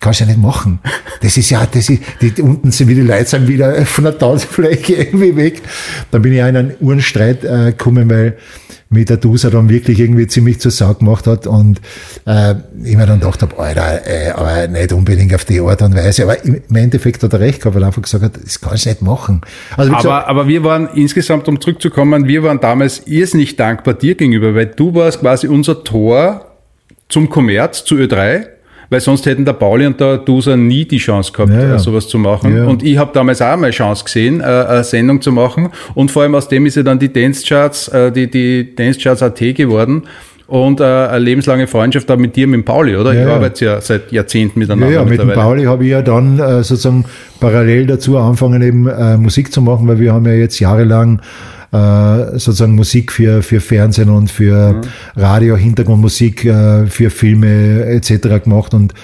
[0.00, 0.80] Kannst du ja nicht machen.
[1.20, 4.18] Das ist ja, das ist, die, unten sind wieder die Leute sind wieder von der
[4.18, 5.62] Tanzfläche irgendwie weg.
[6.10, 8.36] Dann bin ich auch in einen Uhrenstreit äh, gekommen, weil
[8.92, 11.80] mir der Duser dann wirklich irgendwie ziemlich zur Sau gemacht hat und
[12.26, 12.54] äh,
[12.84, 16.24] ich mir dann gedacht habe, Alter, äh, aber nicht unbedingt auf die Art und Weise.
[16.24, 18.90] Aber im Endeffekt hat er recht gehabt, weil er einfach gesagt hat, das kannst du
[18.90, 19.40] nicht machen.
[19.76, 23.94] Also wie gesagt, Aber, aber wir waren insgesamt, um zurückzukommen, wir waren damals irrsinnig dankbar
[23.94, 26.51] dir gegenüber, weil du warst quasi unser Tor
[27.12, 28.46] zum Kommerz, zu Ö3,
[28.90, 31.74] weil sonst hätten der Pauli und der Duser nie die Chance gehabt, Ja, ja.
[31.76, 32.56] äh, sowas zu machen.
[32.56, 32.64] Ja.
[32.66, 35.68] Und ich habe damals auch mal Chance gesehen, äh, eine Sendung zu machen.
[35.94, 38.98] Und vor allem aus dem ist ja dann die Dance Charts, äh, die, die Dance
[39.00, 40.02] Charts AT geworden.
[40.46, 43.14] Und eine lebenslange Freundschaft da mit dir, mit dem Pauli, oder?
[43.14, 44.94] Ja, ich arbeite ja seit Jahrzehnten Ja, miteinander.
[44.96, 45.30] ja, mit dem.
[45.32, 47.06] Pauli habe ich ja dann sozusagen
[47.40, 48.82] parallel dazu angefangen, eben
[49.22, 51.22] Musik zu machen, weil wir haben ja jetzt jahrelang
[51.72, 54.80] äh, sozusagen Musik für, für Fernsehen und für
[55.16, 58.44] Radio, Hintergrundmusik, äh, für Filme etc.
[58.44, 58.94] gemacht und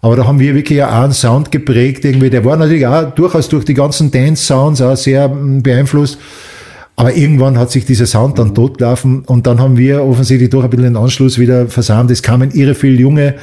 [0.00, 2.30] aber da haben wir wirklich auch einen Sound geprägt irgendwie.
[2.30, 6.18] Der war natürlich auch durchaus durch die ganzen Dance-Sounds auch sehr mm, beeinflusst.
[6.98, 10.70] Aber irgendwann hat sich dieser Sound dann totgelaufen und dann haben wir offensichtlich doch ein
[10.70, 12.10] bisschen den Anschluss wieder versammelt.
[12.10, 13.36] Es kamen irre viele junge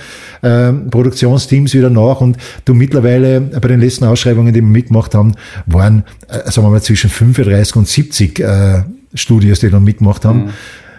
[0.43, 2.35] ähm, Produktionsteams wieder nach und
[2.65, 5.35] du mittlerweile bei den letzten Ausschreibungen, die wir mitgemacht haben,
[5.67, 8.83] waren, äh, sagen wir mal, zwischen 35 und 70 äh,
[9.13, 10.49] Studios, die dann mitgemacht haben.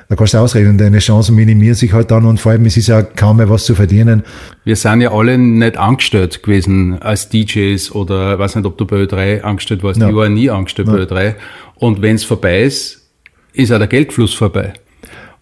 [0.09, 2.87] Da kannst du ausreden, deine Chancen minimieren sich halt dann und vor allem, es ist
[2.87, 4.23] ja kaum mehr was zu verdienen.
[4.63, 8.87] Wir sind ja alle nicht angestellt gewesen als DJs oder ich weiß nicht, ob du
[8.87, 10.01] bei Ö3 angestellt warst.
[10.01, 10.09] Ja.
[10.09, 11.35] Ich war nie angestellt bei Ö3.
[11.75, 13.11] Und wenn es vorbei ist,
[13.53, 14.75] ist auch der Geldfluss vorbei.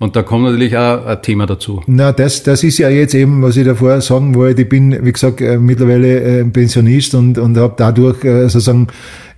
[0.04, 1.82] Und da kommt natürlich auch ein Thema dazu.
[1.86, 4.60] Na, das, das ist ja jetzt eben, was ich davor sagen wollte.
[4.60, 8.88] Ich bin, wie gesagt, äh, mittlerweile äh, Pensionist und, und habe dadurch äh, sozusagen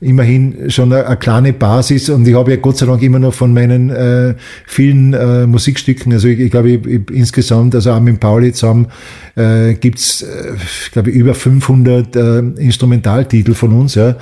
[0.01, 3.33] immerhin schon eine, eine kleine Basis und ich habe ja Gott sei Dank immer noch
[3.33, 4.35] von meinen äh,
[4.67, 8.89] vielen äh, Musikstücken, also ich, ich glaube ich, ich, insgesamt, also auch mit Pauli zusammen,
[9.37, 10.55] äh, gibt's, äh,
[10.85, 14.17] ich glaube über 500 äh, Instrumentaltitel von uns, ja.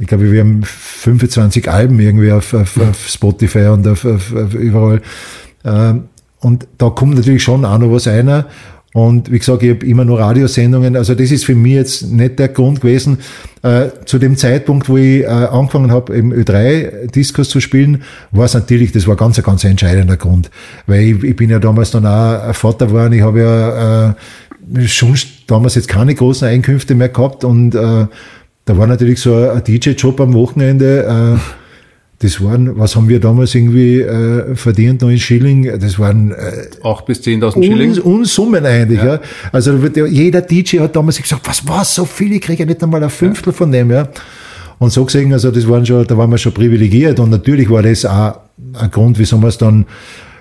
[0.00, 4.54] Ich glaube, wir haben 25 Alben irgendwie auf, auf, auf Spotify und auf, auf, auf
[4.54, 5.02] überall.
[5.64, 6.04] Ähm,
[6.40, 8.46] Und da kommt natürlich schon auch noch was einer.
[8.94, 10.96] Und wie gesagt, ich habe immer nur Radiosendungen.
[10.96, 13.18] Also das ist für mich jetzt nicht der Grund gewesen.
[13.62, 18.54] Äh, zu dem Zeitpunkt, wo ich äh, angefangen habe, im Ö3-Discos zu spielen, war es
[18.54, 20.50] natürlich, das war ganz ein ganz entscheidender Grund.
[20.86, 23.12] Weil ich, ich bin ja damals dann auch Vater geworden.
[23.12, 25.14] Ich habe ja äh, schon
[25.46, 28.06] damals jetzt keine großen Einkünfte mehr gehabt und äh,
[28.64, 31.38] da war natürlich so ein DJ-Job am Wochenende.
[32.20, 35.78] Das waren, was haben wir damals irgendwie äh, verdient in Schilling?
[35.78, 37.92] Das waren äh, 8 bis 10.000 Schilling.
[37.92, 39.14] Un, Unsummen eigentlich, ja.
[39.14, 39.20] ja.
[39.52, 43.04] Also jeder DJ hat damals gesagt, was was so viel, ich kriege ja nicht einmal
[43.04, 43.56] ein Fünftel ja.
[43.56, 44.08] von dem, ja.
[44.80, 47.82] Und so gesehen, also das waren schon, da waren wir schon privilegiert und natürlich war
[47.82, 48.40] das auch
[48.74, 49.86] ein Grund, wieso wir es dann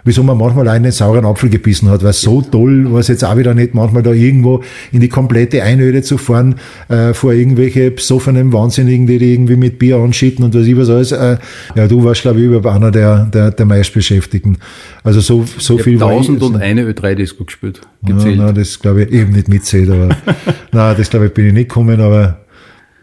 [0.07, 3.35] wieso man manchmal einen sauren Apfel gebissen hat, weil so toll war es jetzt auch
[3.35, 6.55] wieder nicht, manchmal da irgendwo in die komplette Einöde zu fahren,
[6.87, 10.89] äh, vor irgendwelche besoffenen Wahnsinnigen, die die irgendwie mit Bier anschitten und was ich was
[10.89, 11.11] alles.
[11.11, 11.37] Äh,
[11.75, 14.57] ja, du warst, glaube ich, über einer der, der, der meistbeschäftigten.
[15.03, 18.37] Also so, so ich viel war Tausend und eine Ö3-Disco gespielt, gezählt.
[18.37, 20.15] Ja, nein, das glaube ich eben nicht mitzählt, aber
[20.71, 22.39] nein, das glaube ich bin ich nicht gekommen, aber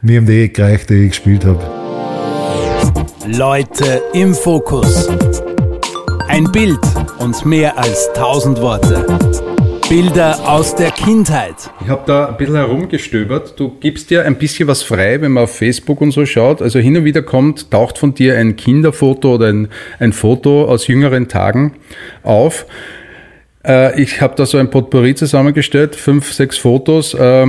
[0.01, 1.63] mir haben die eh gereicht, die ich gespielt habe.
[3.27, 5.09] Leute im Fokus.
[6.35, 6.81] Ein Bild
[7.21, 9.07] und mehr als tausend Worte.
[9.89, 11.55] Bilder aus der Kindheit.
[11.81, 13.55] Ich habe da ein bisschen herumgestöbert.
[13.57, 16.61] Du gibst dir ein bisschen was frei, wenn man auf Facebook und so schaut.
[16.61, 19.69] Also hin und wieder kommt, taucht von dir ein Kinderfoto oder ein,
[20.01, 21.75] ein Foto aus jüngeren Tagen
[22.25, 22.67] auf.
[23.65, 27.47] Äh, ich habe da so ein Potpourri zusammengestellt, fünf, sechs Fotos, äh,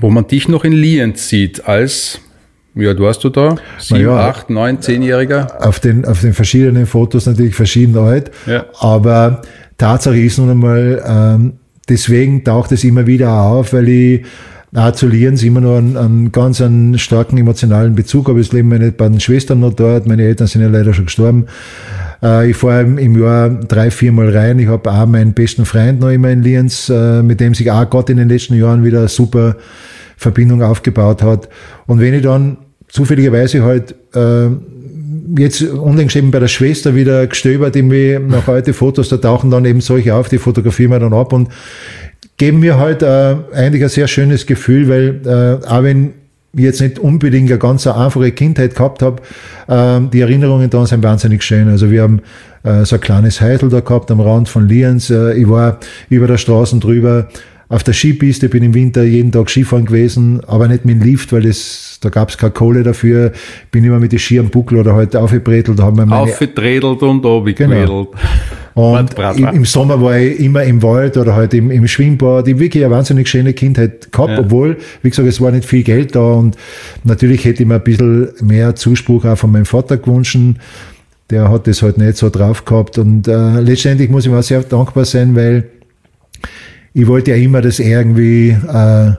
[0.00, 2.20] wo man dich noch in Lienz sieht als
[2.74, 3.56] wie alt warst du da?
[3.78, 5.46] Sieben, ja, acht, neun, zehnjähriger?
[5.60, 8.30] Auf den, auf den verschiedenen Fotos natürlich verschieden alt.
[8.46, 8.66] Ja.
[8.80, 9.42] Aber
[9.78, 11.52] Tatsache ist nun einmal, ähm,
[11.88, 14.26] deswegen taucht es immer wieder auf, weil ich
[14.74, 18.40] auch zu Lienz immer noch einen, einen ganz einen starken emotionalen Bezug habe.
[18.40, 21.46] Es leben meine beiden Schwestern noch dort, meine Eltern sind ja leider schon gestorben.
[22.22, 24.58] Äh, ich fahre im Jahr drei, viermal rein.
[24.58, 27.88] Ich habe auch meinen besten Freund noch immer in Lienz, äh, mit dem sich auch
[27.88, 29.56] Gott in den letzten Jahren wieder super
[30.16, 31.48] Verbindung aufgebaut hat.
[31.86, 32.56] Und wenn ich dann
[32.94, 34.50] zufälligerweise halt äh,
[35.36, 39.64] jetzt unlängst eben bei der Schwester wieder gestöbert, irgendwie nach heute Fotos, da tauchen dann
[39.64, 41.48] eben solche auf, die fotografieren wir dann ab und
[42.36, 46.12] geben mir halt äh, eigentlich ein sehr schönes Gefühl, weil äh, auch wenn
[46.52, 49.22] ich jetzt nicht unbedingt eine ganz einfache Kindheit gehabt habe,
[49.66, 51.68] äh, die Erinnerungen da sind wahnsinnig schön.
[51.68, 52.20] Also wir haben
[52.62, 55.10] äh, so ein kleines Heitel da gehabt am Rand von Lienz.
[55.10, 55.80] Äh, ich war
[56.10, 57.26] über der Straße drüber
[57.68, 61.32] auf der Skipiste, bin im Winter jeden Tag Skifahren gewesen, aber nicht mit dem Lift,
[61.32, 63.32] weil es, da gab es keine Kohle dafür.
[63.70, 65.78] Bin immer mit den Ski am Buckel oder halt aufgebretelt.
[65.78, 67.86] Da haben wir meine, Aufgetredelt und abgegedelt.
[67.86, 68.12] Genau.
[68.74, 72.48] Und im Sommer war ich immer im Wald oder halt im, im Schwimmbad.
[72.48, 74.40] Ich wirklich eine wahnsinnig schöne Kindheit gehabt, ja.
[74.40, 76.56] obwohl, wie gesagt, es war nicht viel Geld da und
[77.04, 80.36] natürlich hätte ich mir ein bisschen mehr Zuspruch auch von meinem Vater gewünscht.
[81.30, 84.42] Der hat das halt nicht so drauf gehabt und äh, letztendlich muss ich mir auch
[84.42, 85.64] sehr dankbar sein, weil
[86.94, 89.12] ich wollte ja immer, dass er irgendwie äh,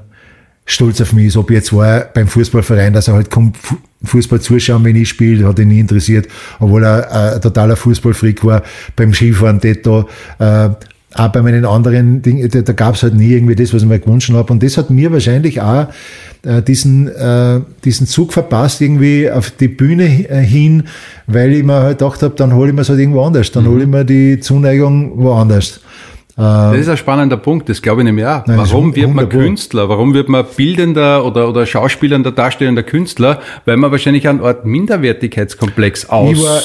[0.65, 3.57] stolz auf mich ist, ob jetzt war beim Fußballverein, dass er halt kommt
[4.03, 6.27] Fußball zuschauen, wenn ich spiele, hat ihn nie interessiert,
[6.59, 8.63] obwohl er äh, ein totaler Fußballfreak war,
[8.95, 10.05] beim Skifahren, da,
[10.39, 10.73] äh,
[11.17, 13.87] auch bei meinen anderen Dingen, da, da gab es halt nie irgendwie das, was ich
[13.87, 14.51] mir gewünscht habe.
[14.51, 15.87] Und das hat mir wahrscheinlich auch
[16.43, 20.83] äh, diesen, äh, diesen Zug verpasst, irgendwie auf die Bühne äh, hin,
[21.27, 23.63] weil ich mir halt gedacht habe, dann hole ich mir es halt irgendwo anders, dann
[23.63, 23.69] mhm.
[23.69, 25.79] hole ich mir die Zuneigung woanders.
[26.37, 28.45] Das ist ein spannender Punkt, das glaube ich nämlich auch.
[28.45, 29.87] Nein, Warum wird man Künstler?
[29.87, 33.39] Warum wird man bildender oder, oder schauspielernder, darstellender Künstler?
[33.63, 36.31] Weil man wahrscheinlich einen Art Minderwertigkeitskomplex aus.
[36.31, 36.61] Ich war,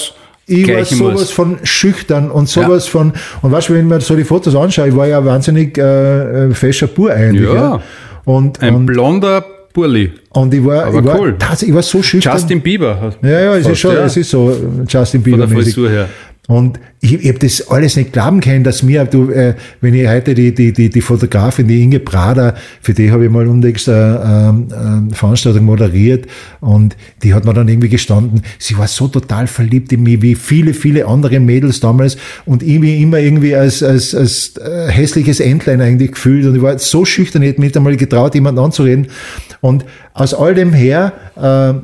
[0.47, 1.31] ich war sowas muss.
[1.31, 2.91] von schüchtern und sowas ja.
[2.91, 3.13] von,
[3.43, 6.55] und weißt du, wenn man so die Fotos anschaut, ich war ja wahnsinnig äh, äh
[6.55, 7.45] fescher Bur eigentlich.
[7.45, 7.55] Ja.
[7.55, 7.83] ja.
[8.25, 10.13] Und, Ein und, blonder Burli.
[10.31, 11.37] Und ich war, Aber ich war, cool.
[11.61, 12.33] ich war so schüchtern.
[12.33, 13.15] Justin Bieber.
[13.23, 14.05] Ja, ja, es ist schon, ja.
[14.05, 14.53] es ist so,
[14.89, 15.39] Justin Bieber.
[15.39, 16.09] Von der Frisur her.
[16.49, 20.09] Und ich, ich habe das alles nicht glauben können, dass mir, du, äh, wenn ich
[20.09, 23.89] heute die, die, die, die Fotografin, die Inge Prader, für die habe ich mal unlängst
[23.89, 26.27] eine äh, äh, Veranstaltung moderiert
[26.61, 30.35] und die hat mir dann irgendwie gestanden, sie war so total verliebt in mich, wie
[30.35, 32.17] viele, viele andere Mädels damals
[32.47, 36.77] und mich immer irgendwie als, als, als äh, hässliches Entlein eigentlich gefühlt und ich war
[36.81, 39.07] so schüchtern, ich hätte mich einmal getraut, jemanden anzureden.
[39.61, 39.85] Und
[40.15, 41.81] aus all dem her, äh,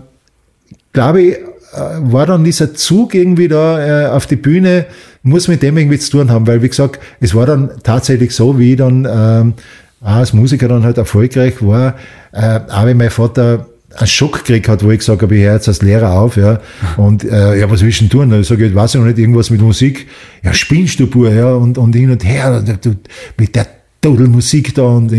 [0.92, 1.36] glaube ich,
[1.72, 4.86] war dann dieser Zug irgendwie da äh, auf die Bühne,
[5.22, 8.58] muss mit dem irgendwie zu tun haben, weil wie gesagt, es war dann tatsächlich so,
[8.58, 9.54] wie ich dann ähm,
[10.00, 11.96] als Musiker dann halt erfolgreich war,
[12.32, 15.54] äh, auch wenn mein Vater einen Schock gekriegt hat, wo ich gesagt habe, ich höre
[15.54, 16.60] jetzt als Lehrer auf, ja.
[16.96, 18.32] Und äh, ja, was willst du tun?
[18.40, 20.06] Ich sage, ich weiß ja noch nicht, irgendwas mit Musik.
[20.42, 22.96] Ja, spielst du pur, ja, und, und hin und her, du,
[23.38, 23.66] mit der
[24.10, 25.12] Musik da und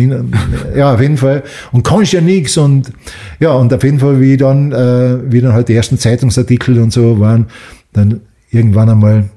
[0.76, 1.44] ja, auf jeden Fall.
[1.72, 2.92] Und kannst ja nichts und
[3.40, 6.92] ja, und auf jeden Fall, wie dann, äh, wie dann halt die ersten Zeitungsartikel und
[6.92, 7.48] so waren,
[7.94, 8.22] dann
[8.52, 9.30] irgendwann einmal,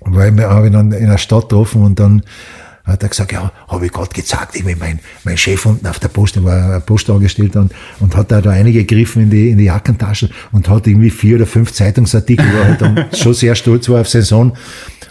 [0.00, 2.22] weil wir dann in der Stadt getroffen und dann
[2.84, 6.08] hat er gesagt, ja, habe ich gerade gezeigt, ich mein, mein Chef unten auf der
[6.08, 9.64] Post, war Post angestellt und, und hat da, da einige gegriffen in die, in die
[9.64, 13.88] Jackentasche und hat irgendwie vier oder fünf Zeitungsartikel, wo er halt dann schon sehr stolz
[13.88, 14.56] war auf Saison.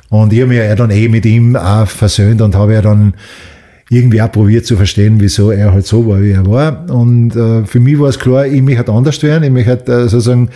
[0.09, 3.13] Und ich habe mich ja dann eh mit ihm auch versöhnt und habe ja dann
[3.91, 6.89] irgendwie auch probiert zu verstehen, wieso er halt so war, wie er war.
[6.89, 9.89] Und äh, für mich war es klar, ich möchte halt anders werden, ich möchte halt,
[9.89, 10.49] äh, sozusagen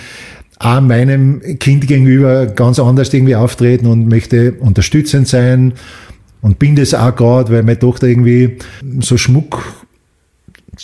[0.57, 5.73] auch meinem Kind gegenüber ganz anders irgendwie auftreten und möchte unterstützend sein
[6.41, 8.57] und bin das auch gerade, weil meine Tochter irgendwie
[9.01, 9.61] so Schmuck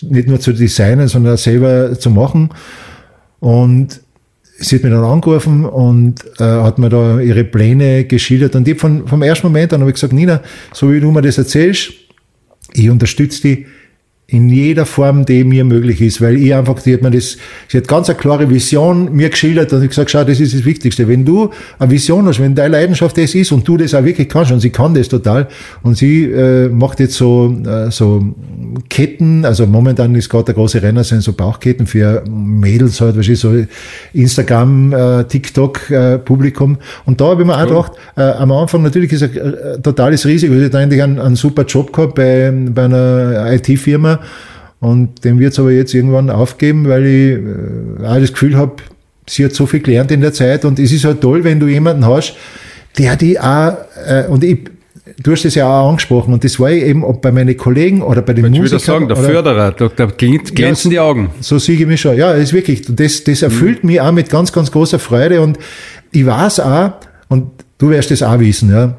[0.02, 2.50] nicht nur zu designen, sondern selber zu machen.
[3.40, 4.02] Und
[4.58, 8.58] sie hat mich dann angerufen und äh, hat mir da ihre Pläne geschildert.
[8.58, 10.42] Und ich von, vom ersten Moment an habe ich gesagt, Nina,
[10.74, 11.94] so wie du mir das erzählst,
[12.74, 13.66] ich unterstütze dich
[14.32, 17.36] in jeder Form, die mir möglich ist, weil ich einfach, die hat mir das,
[17.68, 20.64] sie hat ganz eine klare Vision mir geschildert und ich gesagt, schau, das ist das
[20.64, 21.06] Wichtigste.
[21.06, 24.30] Wenn du eine Vision hast, wenn deine Leidenschaft das ist und du das auch wirklich
[24.30, 25.50] kannst und sie kann das total
[25.84, 28.24] und sie äh, macht jetzt so, äh, so
[28.90, 33.28] Ketten, also momentan ist gerade der große Renner sind so Bauchketten für Mädels halt, was
[33.28, 33.54] ist so
[34.14, 36.78] Instagram, äh, TikTok äh, Publikum.
[37.06, 40.26] Und da habe ich mir auch gedacht, äh, am Anfang natürlich ist ein äh, totales
[40.26, 44.21] Risiko, ich hatte eigentlich einen, einen super Job gehabt bei, bei einer IT-Firma
[44.80, 47.38] und den wird es aber jetzt irgendwann aufgeben, weil ich
[48.02, 48.78] äh, auch das Gefühl habe,
[49.28, 51.68] sie hat so viel gelernt in der Zeit und es ist halt toll, wenn du
[51.68, 52.36] jemanden hast,
[52.98, 53.74] der die auch,
[54.06, 54.60] äh, und ich,
[55.22, 58.02] du hast es ja auch angesprochen und das war ich eben, ob bei meinen Kollegen
[58.02, 58.80] oder bei den Ich würde Musikern.
[58.80, 61.30] sagen, der oder, Förderer, da, da glänzen die Augen.
[61.40, 62.18] so sehe ich mich schon.
[62.18, 65.58] Ja, das ist wirklich, das, das erfüllt mich auch mit ganz, ganz großer Freude und
[66.12, 66.94] ich weiß auch,
[67.30, 68.98] und du wirst das auch wissen, ja,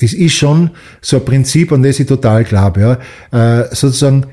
[0.00, 0.70] das ist schon
[1.00, 2.98] so ein Prinzip, an das ich total glaube,
[3.32, 4.26] ja, äh, sozusagen,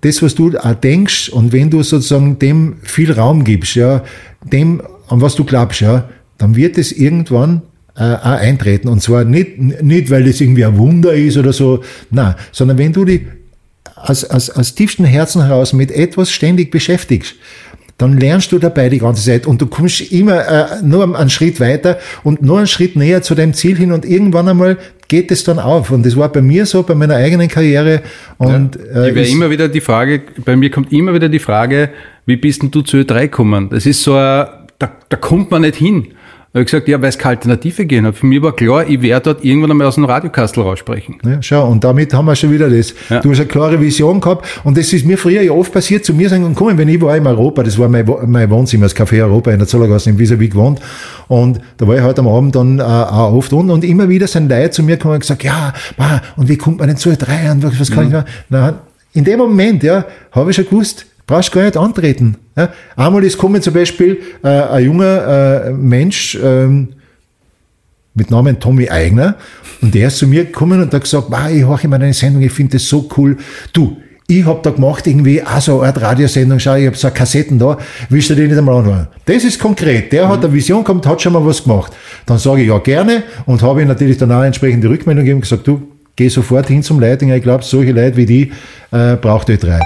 [0.00, 4.02] das, was du auch denkst und wenn du sozusagen dem viel Raum gibst, ja,
[4.42, 6.08] dem, an was du glaubst, ja,
[6.38, 7.62] dann wird es irgendwann
[7.96, 8.88] äh, auch eintreten.
[8.88, 12.92] Und zwar nicht, nicht, weil das irgendwie ein Wunder ist oder so, na, sondern wenn
[12.92, 13.22] du dich
[13.94, 17.34] aus, aus, aus tiefstem Herzen heraus mit etwas ständig beschäftigst,
[17.98, 21.60] dann lernst du dabei die ganze Zeit und du kommst immer äh, nur einen Schritt
[21.60, 24.78] weiter und nur einen Schritt näher zu deinem Ziel hin und irgendwann einmal
[25.08, 25.90] geht es dann auf.
[25.90, 28.02] Und das war bei mir so, bei meiner eigenen Karriere.
[28.38, 31.90] Und Ja, äh, immer wieder die Frage, bei mir kommt immer wieder die Frage,
[32.26, 33.68] wie bist denn du zu Ö3 gekommen?
[33.70, 34.46] Das ist so ein,
[34.78, 36.08] da, da kommt man nicht hin.
[36.54, 38.14] Da habe ich gesagt, ja, weil es keine Alternative gehen hat.
[38.14, 41.18] Für mich war klar, ich werde dort irgendwann einmal aus dem Radiokastel raussprechen.
[41.24, 42.94] Ja, schau, und damit haben wir schon wieder das.
[43.10, 43.18] Ja.
[43.18, 46.14] Du hast eine klare Vision gehabt und das ist mir früher ja oft passiert, zu
[46.14, 49.20] mir sagen gekommen, wenn ich war in Europa, das war mein, mein Wohnzimmer, das Café
[49.24, 50.80] Europa in der Zollergasse in Vis-a-vis gewohnt
[51.26, 54.28] und da war ich heute am Abend dann äh, auch oft unten und immer wieder
[54.28, 55.72] sind Leute zu mir gekommen und gesagt, ja,
[56.36, 58.24] und wie kommt man denn zu drei und was kann ich da?
[58.48, 58.78] Na,
[59.12, 62.36] in dem Moment, ja, habe ich schon gewusst, brauchst gar nicht antreten.
[62.56, 62.70] Ja.
[62.96, 66.88] Einmal ist gekommen zum Beispiel äh, ein junger äh, Mensch, ähm,
[68.14, 69.36] mit Namen Tommy Eigner.
[69.82, 72.42] Und der ist zu mir gekommen und hat gesagt, wow, ich höre immer deine Sendung,
[72.42, 73.36] ich finde das so cool.
[73.72, 73.96] Du,
[74.26, 77.58] ich hab da gemacht irgendwie auch so eine Art Radiosendung, schau, ich hab so Kassetten
[77.58, 77.76] da,
[78.08, 79.08] willst du die nicht einmal anhören?
[79.26, 80.12] Das ist konkret.
[80.12, 81.92] Der hat eine Vision gehabt, hat schon mal was gemacht.
[82.24, 85.42] Dann sage ich ja gerne und habe ihm natürlich dann auch entsprechende Rückmeldung gegeben und
[85.42, 85.82] gesagt, du,
[86.16, 88.52] geh sofort hin zum Leitinger, ich glaube, solche Leute wie die
[88.92, 89.80] äh, braucht Ö3.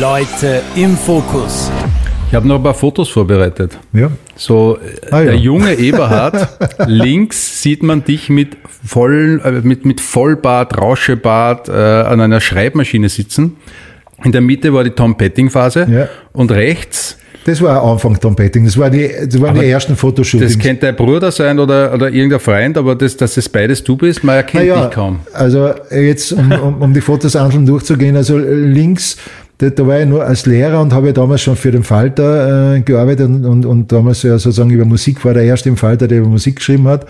[0.00, 1.70] Leute im Fokus.
[2.28, 3.78] Ich habe noch ein paar Fotos vorbereitet.
[3.92, 4.10] Ja.
[4.34, 4.78] So,
[5.10, 5.24] Ah, ja.
[5.26, 6.48] der junge Eberhard,
[6.86, 13.08] links sieht man dich mit, voll, äh, mit, mit Vollbart, Rauschebart äh, an einer Schreibmaschine
[13.08, 13.56] sitzen.
[14.24, 16.08] In der Mitte war die Tom Petting-Phase Ja.
[16.32, 17.16] und rechts,
[17.46, 20.54] Das war am Anfang Tom Petting, das, war die, das waren Aber die ersten Fotoshootings.
[20.54, 23.96] das könnte dein Bruder sein oder, oder irgendein Freund, aber das, dass es beides du
[23.96, 25.20] bist, man erkennt dich kaum.
[25.32, 29.16] Also jetzt, um, um, um die Fotos einzeln durchzugehen, also äh, links,
[29.58, 32.74] da, da war ich nur als Lehrer und habe ja damals schon für den Falter
[32.74, 36.08] äh, gearbeitet und, und, und damals ja sozusagen über Musik war der erste im Falter,
[36.08, 37.06] der über Musik geschrieben hat.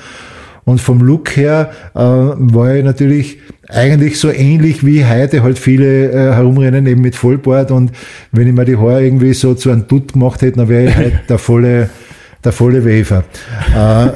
[0.67, 3.39] Und vom Look her äh, war ich natürlich
[3.69, 7.71] eigentlich so ähnlich wie heute halt viele äh, herumrennen, eben mit Vollbart.
[7.71, 7.93] Und
[8.33, 10.97] wenn ich mir die Haare irgendwie so zu einem Dutt gemacht hätte, dann wäre ich
[10.97, 11.89] halt der volle,
[12.43, 13.23] der volle Wefer.
[13.77, 14.09] Äh,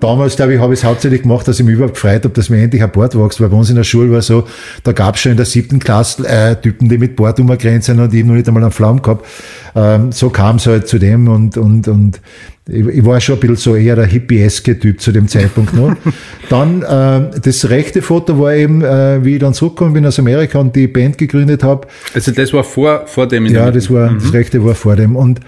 [0.00, 2.50] damals, glaube ich, habe ich es hauptsächlich gemacht, dass ich mich überhaupt gefreut habe, dass
[2.50, 4.44] mir endlich ein Bart wächst, weil bei uns in der Schule war so,
[4.84, 8.12] da gab es schon in der siebten Klasse äh, Typen, die mit Bart umgrenzen und
[8.12, 9.26] ich hab noch nicht einmal einen Flaum gehabt.
[9.74, 12.20] Ähm, so kam es halt zu dem und, und, und
[12.68, 15.94] ich, ich war schon ein bisschen so eher der hippieske Typ zu dem Zeitpunkt noch.
[16.48, 20.58] dann äh, das rechte Foto war eben, äh, wie ich dann zurückgekommen bin aus Amerika
[20.58, 21.88] und die Band gegründet habe.
[22.14, 24.96] Also das war vor, vor dem in der Ja, das war das rechte war vor
[24.96, 25.16] dem.
[25.16, 25.40] Und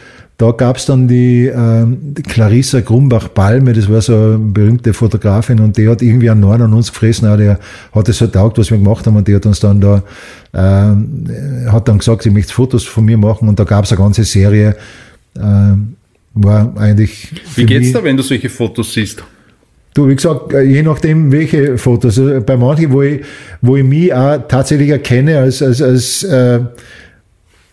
[0.43, 5.89] da gab's dann die, die Clarissa Grumbach-Balme, das war so eine berühmte Fotografin und die
[5.89, 7.61] hat irgendwie einen Neun an uns gefressen, auch der
[7.95, 10.03] hat es so taugt, was wir gemacht haben und die hat uns dann da,
[10.53, 11.31] ähm,
[11.71, 14.75] hat dann gesagt, sie möchte Fotos von mir machen und da gab's eine ganze Serie,
[15.37, 15.95] ähm,
[16.35, 17.29] war eigentlich.
[17.55, 19.23] Wie geht's mich- da, wenn du solche Fotos siehst?
[19.95, 22.19] Du, wie gesagt, äh, je nachdem, welche Fotos.
[22.19, 23.21] Also bei manchen, wo ich,
[23.61, 26.61] wo ich mich auch tatsächlich erkenne als, als, als äh,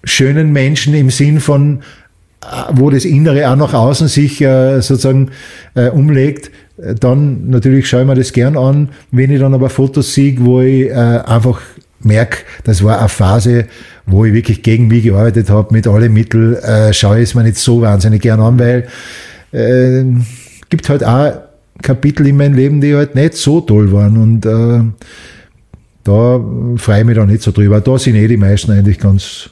[0.03, 1.81] schönen Menschen im Sinn von, äh,
[2.71, 5.31] wo das Innere auch nach außen sich äh, sozusagen
[5.75, 9.69] äh, umlegt, äh, dann natürlich schaue ich mir das gern an, wenn ich dann aber
[9.69, 11.59] Fotos sehe, wo ich äh, einfach
[12.01, 13.65] merke, das war eine Phase,
[14.05, 17.43] wo ich wirklich gegen mich gearbeitet habe, mit allen Mitteln, äh, schaue ich es mir
[17.43, 18.87] nicht so wahnsinnig gern an, weil
[19.51, 20.05] äh,
[20.69, 21.33] gibt halt auch
[21.81, 24.81] Kapitel in meinem Leben, die halt nicht so toll waren und äh,
[26.03, 26.43] da
[26.77, 27.81] freue ich mich da nicht so drüber.
[27.81, 29.49] Da sind eh die meisten eigentlich ganz,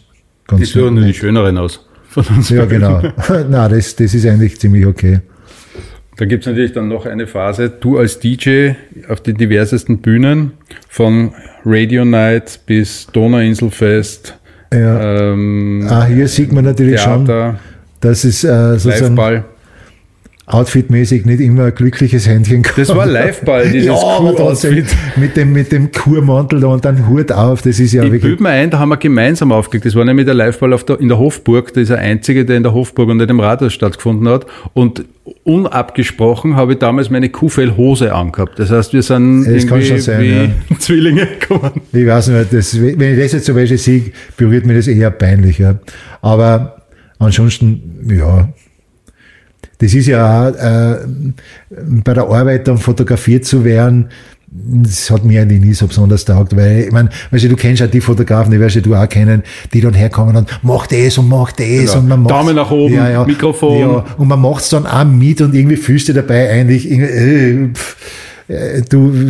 [0.48, 1.87] ganz Die suchen die schöneren aus.
[2.24, 2.82] Von uns Ja, beiden.
[2.82, 3.02] genau.
[3.50, 5.20] Na, das, das ist eigentlich ziemlich okay.
[6.18, 8.72] Da gibt es natürlich dann noch eine Phase, du als DJ
[9.08, 10.54] auf den diversesten Bühnen,
[10.90, 11.32] von
[11.64, 14.36] Radio Night bis Donauinselfest,
[14.74, 15.32] Ja.
[15.32, 17.60] ähm, Ah, hier sieht man natürlich schon, Theater,
[18.02, 19.46] dass es äh, sozusagen Liveball.
[20.50, 22.78] Outfitmäßig nicht immer ein glückliches Händchen gab.
[22.78, 24.86] Das war Liveball, dieses ja, Kuh-Outfit.
[25.18, 28.22] mit dem, mit dem Kurmantel da und dann Hut auf, das ist ja Ich wirklich.
[28.24, 29.86] bilde mir ein, da haben wir gemeinsam aufgelegt.
[29.86, 31.74] Das war nämlich der Liveball auf der, in der Hofburg.
[31.74, 34.46] Das ist der einzige, der in der Hofburg und nicht im Rathaus stattgefunden hat.
[34.74, 35.04] Und
[35.44, 38.58] unabgesprochen habe ich damals meine Kuhfellhose angehabt.
[38.58, 40.22] Das heißt, wir sind Das irgendwie schon sein,
[40.70, 41.82] wie Zwillinge gekommen.
[41.92, 44.04] Ich weiß nicht, das, wenn ich das jetzt zum Beispiel sehe,
[44.38, 45.58] berührt mich das eher peinlich.
[45.60, 45.76] Ja.
[46.22, 46.78] Aber
[47.20, 48.48] ansonsten, ja,
[49.80, 50.98] das ist ja auch, äh,
[52.04, 54.10] bei der Arbeit dann fotografiert zu werden,
[54.50, 57.82] das hat mir eigentlich nie so besonders taugt, weil, ich meine, weißt du, du kennst
[57.82, 61.18] ja die Fotografen, die wirst ja du auch kennen, die dann herkommen und macht das
[61.18, 61.98] und macht das Genau.
[62.00, 62.94] und man macht Daumen nach oben,
[63.26, 63.80] Mikrofon.
[63.80, 67.98] Ja, und man macht's dann auch mit und irgendwie fühlst du dabei eigentlich, äh, pff,
[68.48, 69.30] äh, du,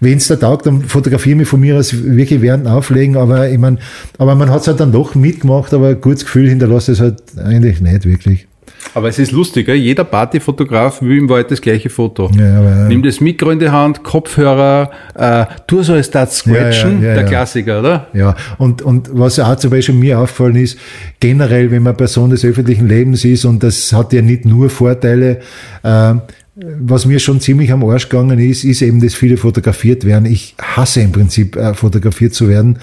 [0.00, 3.78] wenn's da taugt, dann fotografiere mich von mir aus wirklich während Auflegen, aber ich mein,
[4.16, 7.82] aber man hat's halt dann doch mitgemacht, aber ein gutes Gefühl hinterlässt es halt eigentlich
[7.82, 8.48] nicht wirklich.
[8.92, 9.76] Aber es ist lustig, gell?
[9.76, 12.30] jeder Partyfotograf will im Wald das gleiche Foto.
[12.38, 17.02] Ja, aber- Nimm das Mikro in die Hand, Kopfhörer, äh, tu so als das Scratchen,
[17.02, 17.24] Ja, ja, der.
[17.24, 18.06] Klassiker, oder?
[18.12, 20.78] Ja, und, und was auch zum Beispiel mir aufgefallen ist,
[21.20, 25.40] generell, wenn man Person des öffentlichen Lebens ist, und das hat ja nicht nur Vorteile,
[25.82, 26.14] äh,
[26.56, 30.26] was mir schon ziemlich am Arsch gegangen ist, ist eben, dass viele fotografiert werden.
[30.26, 32.78] Ich hasse im Prinzip, äh, fotografiert zu werden.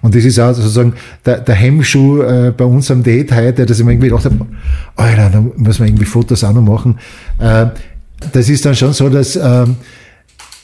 [0.00, 3.80] Und das ist auch sozusagen der, der Hemmschuh äh, bei uns am Date heute, dass
[3.80, 4.46] ich mir irgendwie gedacht habe,
[4.94, 6.98] Alter, da muss man irgendwie Fotos auch noch machen.
[7.40, 7.66] Äh,
[8.32, 9.36] das ist dann schon so, dass...
[9.36, 9.76] ähm,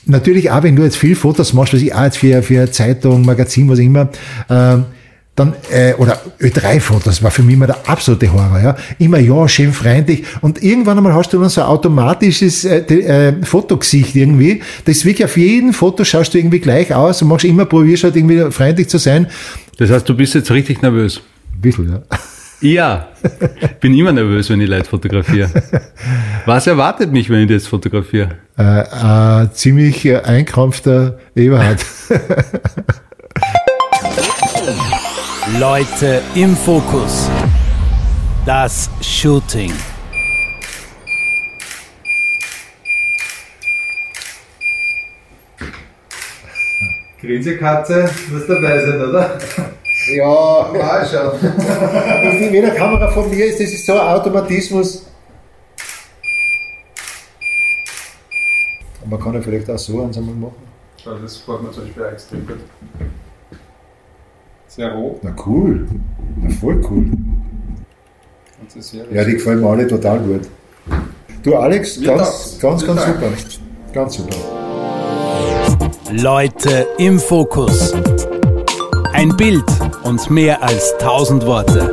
[0.05, 3.25] natürlich auch, wenn du jetzt viel Fotos machst, was ich auch jetzt für, für Zeitung,
[3.25, 4.09] Magazin, was immer,
[4.51, 4.85] ähm,
[5.35, 8.77] dann, äh, oder Ö3-Fotos war für mich immer der absolute Horror, ja.
[8.99, 10.25] Immer ja, schön freundlich.
[10.43, 14.61] Und irgendwann einmal hast du dann so ein automatisches äh, äh, Fotogesicht irgendwie.
[14.85, 18.05] Das ist wirklich auf jedem Foto schaust du irgendwie gleich aus und machst immer, probierst
[18.05, 19.27] halt irgendwie freundlich zu sein.
[19.79, 21.23] Das heißt, du bist jetzt richtig nervös.
[21.55, 22.03] Ein bisschen, ja.
[22.61, 23.09] Ja,
[23.61, 25.51] ich bin immer nervös, wenn ich Leute fotografiere.
[26.47, 28.37] Was erwartet mich, wenn ich das fotografiere?
[28.57, 31.85] Äh, äh, ziemlich äh, einkrampfter Eberhard.
[35.59, 37.29] Leute im Fokus.
[38.47, 39.73] Das Shooting.
[47.21, 49.37] Grinsekatze, muss dabei sein, oder?
[50.15, 51.33] Ja, war schon.
[51.33, 55.07] Und wie wenn eine Kamera von mir ist, das ist so ein Automatismus.
[59.05, 61.21] Man kann ja vielleicht auch so eins einmal machen.
[61.21, 62.61] Das braucht man zum Beispiel auch extrem gut.
[64.75, 65.21] Sehr roh.
[65.21, 65.87] Na cool.
[66.37, 67.11] Na, voll cool.
[69.13, 70.49] Ja, die gefallen mir alle total gut.
[71.43, 73.33] Du Alex, Mir ganz, ganz, ganz super.
[73.93, 74.37] Ganz super.
[76.11, 77.93] Leute im Fokus.
[79.13, 79.63] Ein Bild
[80.05, 81.91] und mehr als tausend Worte.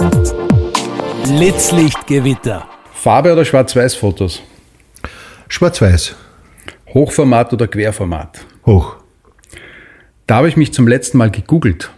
[1.24, 2.66] Blitzlichtgewitter.
[2.94, 4.42] Farbe oder Schwarz-Weiß-Fotos?
[5.50, 6.16] Schwarz-Weiß.
[6.94, 8.40] Hochformat oder Querformat?
[8.66, 8.96] Hoch.
[10.28, 11.92] Da habe ich mich zum letzten Mal gegoogelt.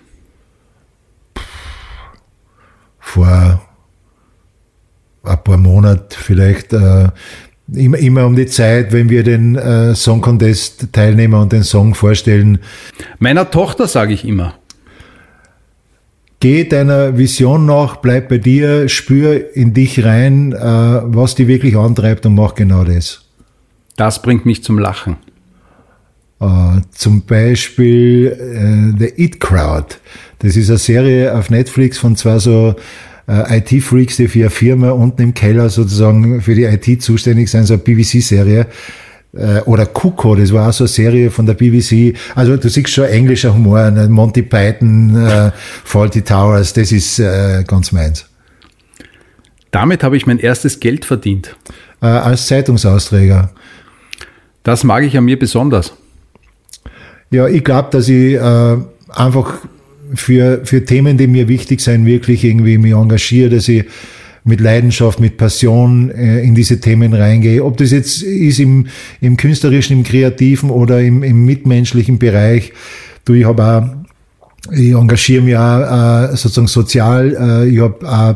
[3.13, 3.61] Vor
[5.23, 6.71] ein paar Monaten vielleicht.
[6.71, 7.09] Äh,
[7.73, 11.93] immer, immer um die Zeit, wenn wir den äh, Song Contest teilnehmen und den Song
[11.93, 12.59] vorstellen.
[13.19, 14.53] Meiner Tochter sage ich immer.
[16.39, 21.75] Geh deiner Vision nach, bleib bei dir, spür in dich rein, äh, was dich wirklich
[21.75, 23.25] antreibt und mach genau das.
[23.97, 25.17] Das bringt mich zum Lachen.
[26.41, 29.97] Äh, zum Beispiel äh, The It Crowd.
[30.39, 32.75] Das ist eine Serie auf Netflix von zwei so
[33.27, 37.65] äh, IT-Freaks, die für eine Firma unten im Keller sozusagen für die IT zuständig sind,
[37.65, 38.67] so eine BBC-Serie.
[39.63, 42.17] Oder Kuko, das war auch so eine Serie von der BBC.
[42.35, 44.09] Also du siehst schon englischer Humor, ne?
[44.09, 45.51] Monty Python, äh,
[45.85, 48.25] Faulty Towers, das ist äh, ganz meins.
[49.71, 51.55] Damit habe ich mein erstes Geld verdient.
[52.01, 53.51] Als Zeitungsausträger.
[54.63, 55.93] Das mag ich an mir besonders.
[57.31, 58.77] Ja, ich glaube, dass ich äh,
[59.09, 59.53] einfach
[60.13, 63.85] für, für Themen, die mir wichtig sind, wirklich irgendwie mich engagiere, dass ich
[64.43, 67.63] mit Leidenschaft, mit Passion äh, in diese Themen reingehe.
[67.63, 68.87] Ob das jetzt ist im,
[69.21, 72.73] im künstlerischen, im kreativen oder im, im mitmenschlichen Bereich.
[73.23, 77.63] Du, ich habe auch, ich engagiere mich auch äh, sozusagen sozial.
[77.65, 78.35] Äh, ich habe auch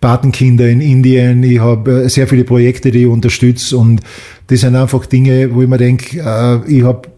[0.00, 1.42] Patenkinder in Indien.
[1.44, 4.02] Ich habe äh, sehr viele Projekte, die ich unterstütze und
[4.48, 7.13] das sind einfach Dinge, wo ich mir denke, äh, ich habe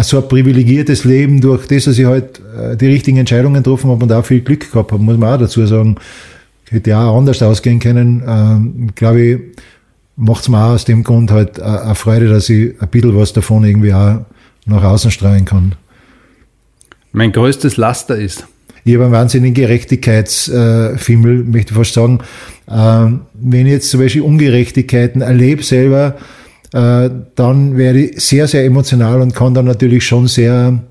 [0.00, 4.04] so ein privilegiertes Leben durch das, dass ich halt äh, die richtigen Entscheidungen getroffen habe
[4.04, 5.96] und auch viel Glück gehabt habe, muss man auch dazu sagen.
[6.70, 8.22] Hätte ja auch anders ausgehen können.
[8.26, 9.38] Ähm, glaube ich,
[10.16, 13.14] macht es mir auch aus dem Grund halt äh, eine Freude, dass ich ein bisschen
[13.14, 14.24] was davon irgendwie auch
[14.64, 15.74] nach außen strahlen kann.
[17.12, 18.46] Mein größtes Laster ist?
[18.84, 22.20] Ich habe einen wahnsinnigen Gerechtigkeitsfimmel, möchte ich fast sagen.
[22.68, 26.16] Ähm, wenn ich jetzt zum Beispiel Ungerechtigkeiten erlebe selber,
[26.72, 30.82] äh, dann werde ich sehr, sehr emotional und kann dann natürlich schon sehr,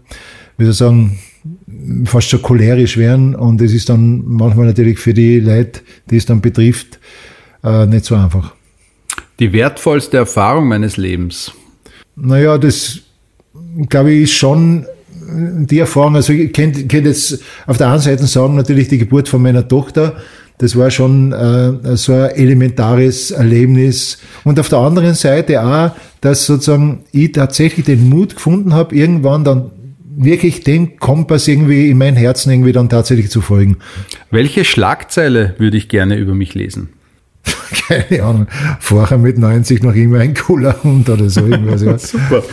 [0.58, 1.20] wie soll ich sagen,
[2.06, 3.36] fast schon cholerisch werden.
[3.36, 7.00] Und es ist dann manchmal natürlich für die Leute, die es dann betrifft,
[7.64, 8.54] äh, nicht so einfach.
[9.40, 11.52] Die wertvollste Erfahrung meines Lebens?
[12.16, 13.00] Naja, das
[13.90, 14.86] glaube ich ist schon
[15.22, 16.16] die Erfahrung.
[16.16, 19.68] Also ich könnte, könnte jetzt auf der einen Seite sagen, natürlich die Geburt von meiner
[19.68, 20.18] Tochter
[20.62, 24.20] das war schon äh, so ein elementares Erlebnis.
[24.44, 29.44] Und auf der anderen Seite auch, dass sozusagen ich tatsächlich den Mut gefunden habe, irgendwann
[29.44, 29.72] dann
[30.16, 33.78] wirklich dem Kompass irgendwie in mein Herzen irgendwie dann tatsächlich zu folgen.
[34.30, 36.90] Welche Schlagzeile würde ich gerne über mich lesen?
[37.88, 38.48] Keine Ahnung.
[38.80, 41.42] Vorher mit 90 noch immer ein cooler Hund oder so.
[41.98, 42.44] Super.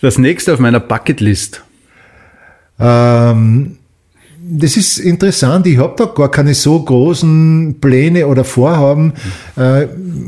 [0.00, 1.64] Das nächste auf meiner Bucketlist.
[2.78, 3.78] Ähm,
[4.46, 5.66] das ist interessant.
[5.66, 9.14] Ich habe da gar keine so großen Pläne oder Vorhaben.
[9.56, 9.84] Äh,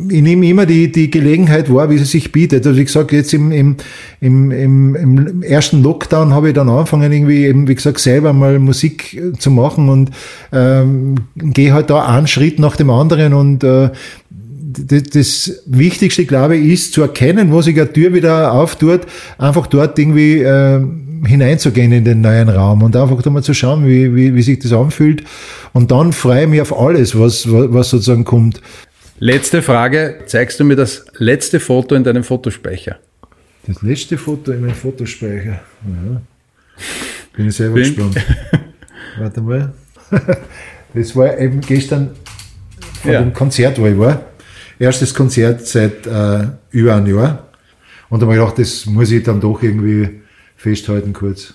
[0.09, 2.67] ich nehme immer die, die Gelegenheit wahr, wie sie sich bietet.
[2.67, 3.77] Also wie gesagt, jetzt im, im,
[4.21, 4.51] im,
[4.95, 9.51] im, ersten Lockdown habe ich dann angefangen, irgendwie eben, wie gesagt, selber mal Musik zu
[9.51, 10.11] machen und
[10.51, 13.91] ähm, gehe halt da einen Schritt nach dem anderen und äh,
[14.79, 19.03] das, das Wichtigste, glaube ich, ist zu erkennen, wo sich eine Tür wieder auftut,
[19.39, 20.81] einfach dort irgendwie äh,
[21.25, 24.59] hineinzugehen in den neuen Raum und einfach da mal zu schauen, wie, wie, wie sich
[24.59, 25.25] das anfühlt.
[25.73, 28.61] Und dann freue ich mich auf alles, was, was sozusagen kommt.
[29.19, 30.19] Letzte Frage.
[30.27, 32.99] Zeigst du mir das letzte Foto in deinem Fotospeicher?
[33.67, 35.61] Das letzte Foto in meinem Fotospeicher?
[35.87, 36.21] Ja.
[37.35, 37.85] Bin ich selber Bin.
[37.85, 38.17] gespannt.
[39.19, 39.73] Warte mal.
[40.95, 42.11] Das war eben gestern
[43.03, 43.21] von ja.
[43.21, 44.25] dem Konzert, wo ich war.
[44.79, 47.49] Erstes Konzert seit äh, über einem Jahr.
[48.09, 50.21] Und da habe ich gedacht, das muss ich dann doch irgendwie
[50.57, 51.54] festhalten kurz.